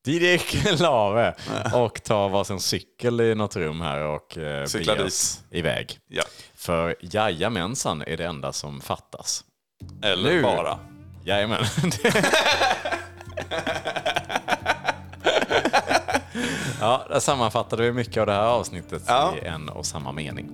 DJ 0.09 0.39
Klave 0.39 1.35
och 1.75 2.03
ta 2.03 2.29
varsin 2.29 2.61
cykel 2.61 3.21
i 3.21 3.35
något 3.35 3.57
rum 3.57 3.81
här 3.81 4.01
och 4.03 4.39
eh, 4.39 4.65
Cykla 4.67 4.93
bege 4.95 5.05
dit. 5.05 5.41
iväg. 5.51 5.99
Ja. 6.09 6.23
För 6.57 6.97
jajamensan 7.01 8.03
är 8.07 8.17
det 8.17 8.25
enda 8.25 8.53
som 8.53 8.81
fattas. 8.81 9.45
Eller 10.03 10.31
Nu. 10.31 10.43
bara. 10.43 10.79
Jajamän. 11.25 11.65
ja, 16.81 17.07
där 17.11 17.21
sammanfattade 17.21 17.83
vi 17.83 17.93
mycket 17.93 18.17
av 18.21 18.27
det 18.27 18.33
här 18.33 18.43
avsnittet 18.43 19.03
Ja. 19.07 19.35
i 19.43 19.47
en 19.47 19.69
och 19.69 19.87
samma 19.87 20.13
mening. 20.13 20.51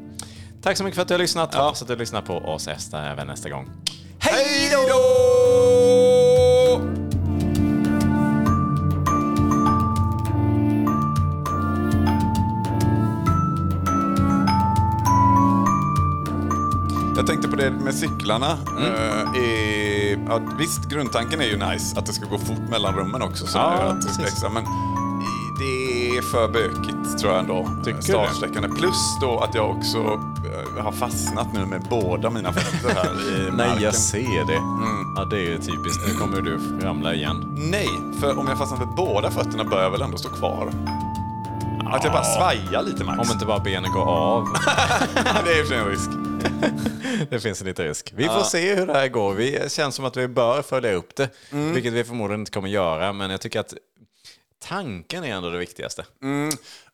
Tack 0.62 0.76
så 0.76 0.84
mycket 0.84 0.94
för 0.94 1.02
att 1.02 1.08
du 1.08 1.14
har 1.14 1.18
lyssnat. 1.18 1.54
Hoppas 1.54 1.82
att 1.82 1.88
du 1.88 1.96
lyssnar 1.96 2.22
på 2.22 2.34
oss 2.34 2.68
även 2.94 3.26
nästa 3.26 3.48
gång. 3.50 3.70
Hej 4.18 4.70
då! 4.72 5.33
Jag 17.16 17.26
tänkte 17.26 17.48
på 17.48 17.56
det 17.56 17.70
med 17.70 17.94
cyklarna. 17.94 18.50
Eh, 18.78 19.42
är, 19.42 20.24
ja, 20.28 20.40
visst, 20.58 20.88
grundtanken 20.88 21.40
är 21.40 21.44
ju 21.44 21.56
nice, 21.58 21.98
att 21.98 22.06
det 22.06 22.12
ska 22.12 22.26
gå 22.26 22.38
fort 22.38 22.68
mellan 22.70 22.94
rummen 22.94 23.22
också. 23.22 23.46
Så 23.46 23.58
Ja, 23.58 23.64
att 23.72 24.16
det 24.18 24.22
växer, 24.22 24.48
men 24.48 24.62
i- 24.62 24.66
det 25.58 26.18
är 26.18 26.22
för 26.22 26.48
bökigt 26.48 27.18
tror 27.20 27.32
jag 27.32 27.40
ändå. 27.40 27.68
Tycker 27.84 27.96
du? 27.96 28.02
Startsträckande. 28.02 28.68
Plus 28.68 29.18
då 29.20 29.38
att 29.40 29.54
jag 29.54 29.70
också 29.70 29.98
eh, 29.98 30.84
har 30.84 30.92
fastnat 30.92 31.52
nu 31.52 31.66
med 31.66 31.86
båda 31.90 32.30
mina 32.30 32.52
fötter 32.52 32.94
här 32.94 33.04
i 33.36 33.50
Nej, 33.56 33.66
marken. 33.68 33.82
jag 33.82 33.94
ser 33.94 34.44
det. 34.46 34.56
Mm. 34.56 35.14
Ja, 35.16 35.24
det 35.24 35.36
är 35.36 35.40
ju 35.50 35.58
typiskt. 35.58 36.08
Nu 36.08 36.14
kommer 36.14 36.40
du 36.40 36.58
ramla 36.86 37.14
igen. 37.14 37.44
Nej, 37.70 37.88
för 38.20 38.38
om 38.38 38.48
jag 38.48 38.58
fastnar 38.58 38.78
för 38.78 38.86
båda 38.86 39.30
fötterna 39.30 39.64
bör 39.64 39.82
jag 39.82 39.90
väl 39.90 40.02
ändå 40.02 40.16
stå 40.18 40.28
kvar. 40.28 40.68
Att 41.92 42.04
jag 42.04 42.12
bara 42.12 42.24
svajar 42.24 42.82
lite 42.82 43.04
max. 43.04 43.18
Om 43.28 43.32
inte 43.34 43.46
bara 43.46 43.58
benen 43.58 43.92
går 43.92 44.04
av. 44.08 44.44
det 45.44 45.50
är 45.50 45.64
i 45.64 45.66
sig 45.66 45.78
en 45.78 45.86
risk. 45.86 46.10
Det 47.30 47.40
finns 47.40 47.60
en 47.60 47.66
liten 47.66 47.84
risk. 47.86 48.12
Vi 48.16 48.24
får 48.24 48.42
se 48.42 48.74
hur 48.74 48.86
det 48.86 48.92
här 48.92 49.08
går. 49.08 49.34
Vi 49.34 49.70
känns 49.70 49.94
som 49.94 50.04
att 50.04 50.16
vi 50.16 50.28
bör 50.28 50.62
följa 50.62 50.92
upp 50.92 51.14
det. 51.16 51.30
Mm. 51.52 51.74
Vilket 51.74 51.92
vi 51.92 52.04
förmodligen 52.04 52.40
inte 52.40 52.52
kommer 52.52 52.68
göra. 52.68 53.12
Men 53.12 53.30
jag 53.30 53.40
tycker 53.40 53.60
att 53.60 53.74
tanken 54.58 55.24
är 55.24 55.28
ändå 55.34 55.50
det 55.50 55.58
viktigaste. 55.58 56.04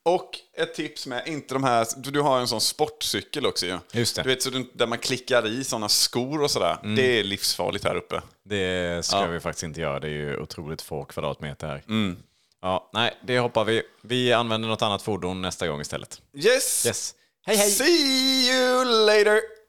Och 0.03 0.31
ett 0.57 0.75
tips 0.75 1.07
med, 1.07 1.23
inte 1.27 1.55
de 1.55 1.65
här, 1.65 1.87
du, 1.97 2.21
har 2.21 2.41
en 2.41 2.49
sån 2.49 2.61
sportcykel 2.61 3.47
också 3.47 3.67
ju. 3.67 3.79
Just 3.93 4.17
det. 4.17 4.23
Du 4.23 4.29
vet, 4.29 4.43
så 4.43 4.51
du, 4.51 4.71
där 4.75 4.87
man 4.87 4.99
klickar 4.99 5.47
i 5.47 5.65
såna 5.65 5.89
skor 5.89 6.43
och 6.43 6.51
sådär. 6.51 6.79
Det 6.97 7.19
är 7.21 7.25
livsfarligt 7.25 7.85
här 7.85 7.95
uppe. 7.95 8.23
Det 8.45 9.05
ska 9.07 9.17
Ja. 9.17 9.27
vi 9.27 9.41
faktiskt 9.41 9.63
inte 9.63 9.81
göra. 9.81 10.01
Det 10.01 10.07
är 10.07 10.11
ju 10.11 10.37
otroligt 10.39 10.83
få 10.83 11.05
kvadratmeter 11.05 11.67
här. 11.67 11.83
Mm. 11.89 12.17
Ja, 12.63 12.91
nej, 12.93 13.19
det 13.27 13.39
hoppar 13.39 13.65
vi. 13.65 13.83
Vi 14.03 14.33
använder 14.33 14.69
något 14.69 14.83
annat 14.83 15.03
fordon 15.03 15.43
nästa 15.43 15.69
gång 15.69 15.81
istället. 15.81 16.23
Yes! 16.35 16.87
Yes. 16.87 17.15
Hej! 17.47 17.57
See 17.71 18.49
you 18.49 18.85
later! 18.85 19.60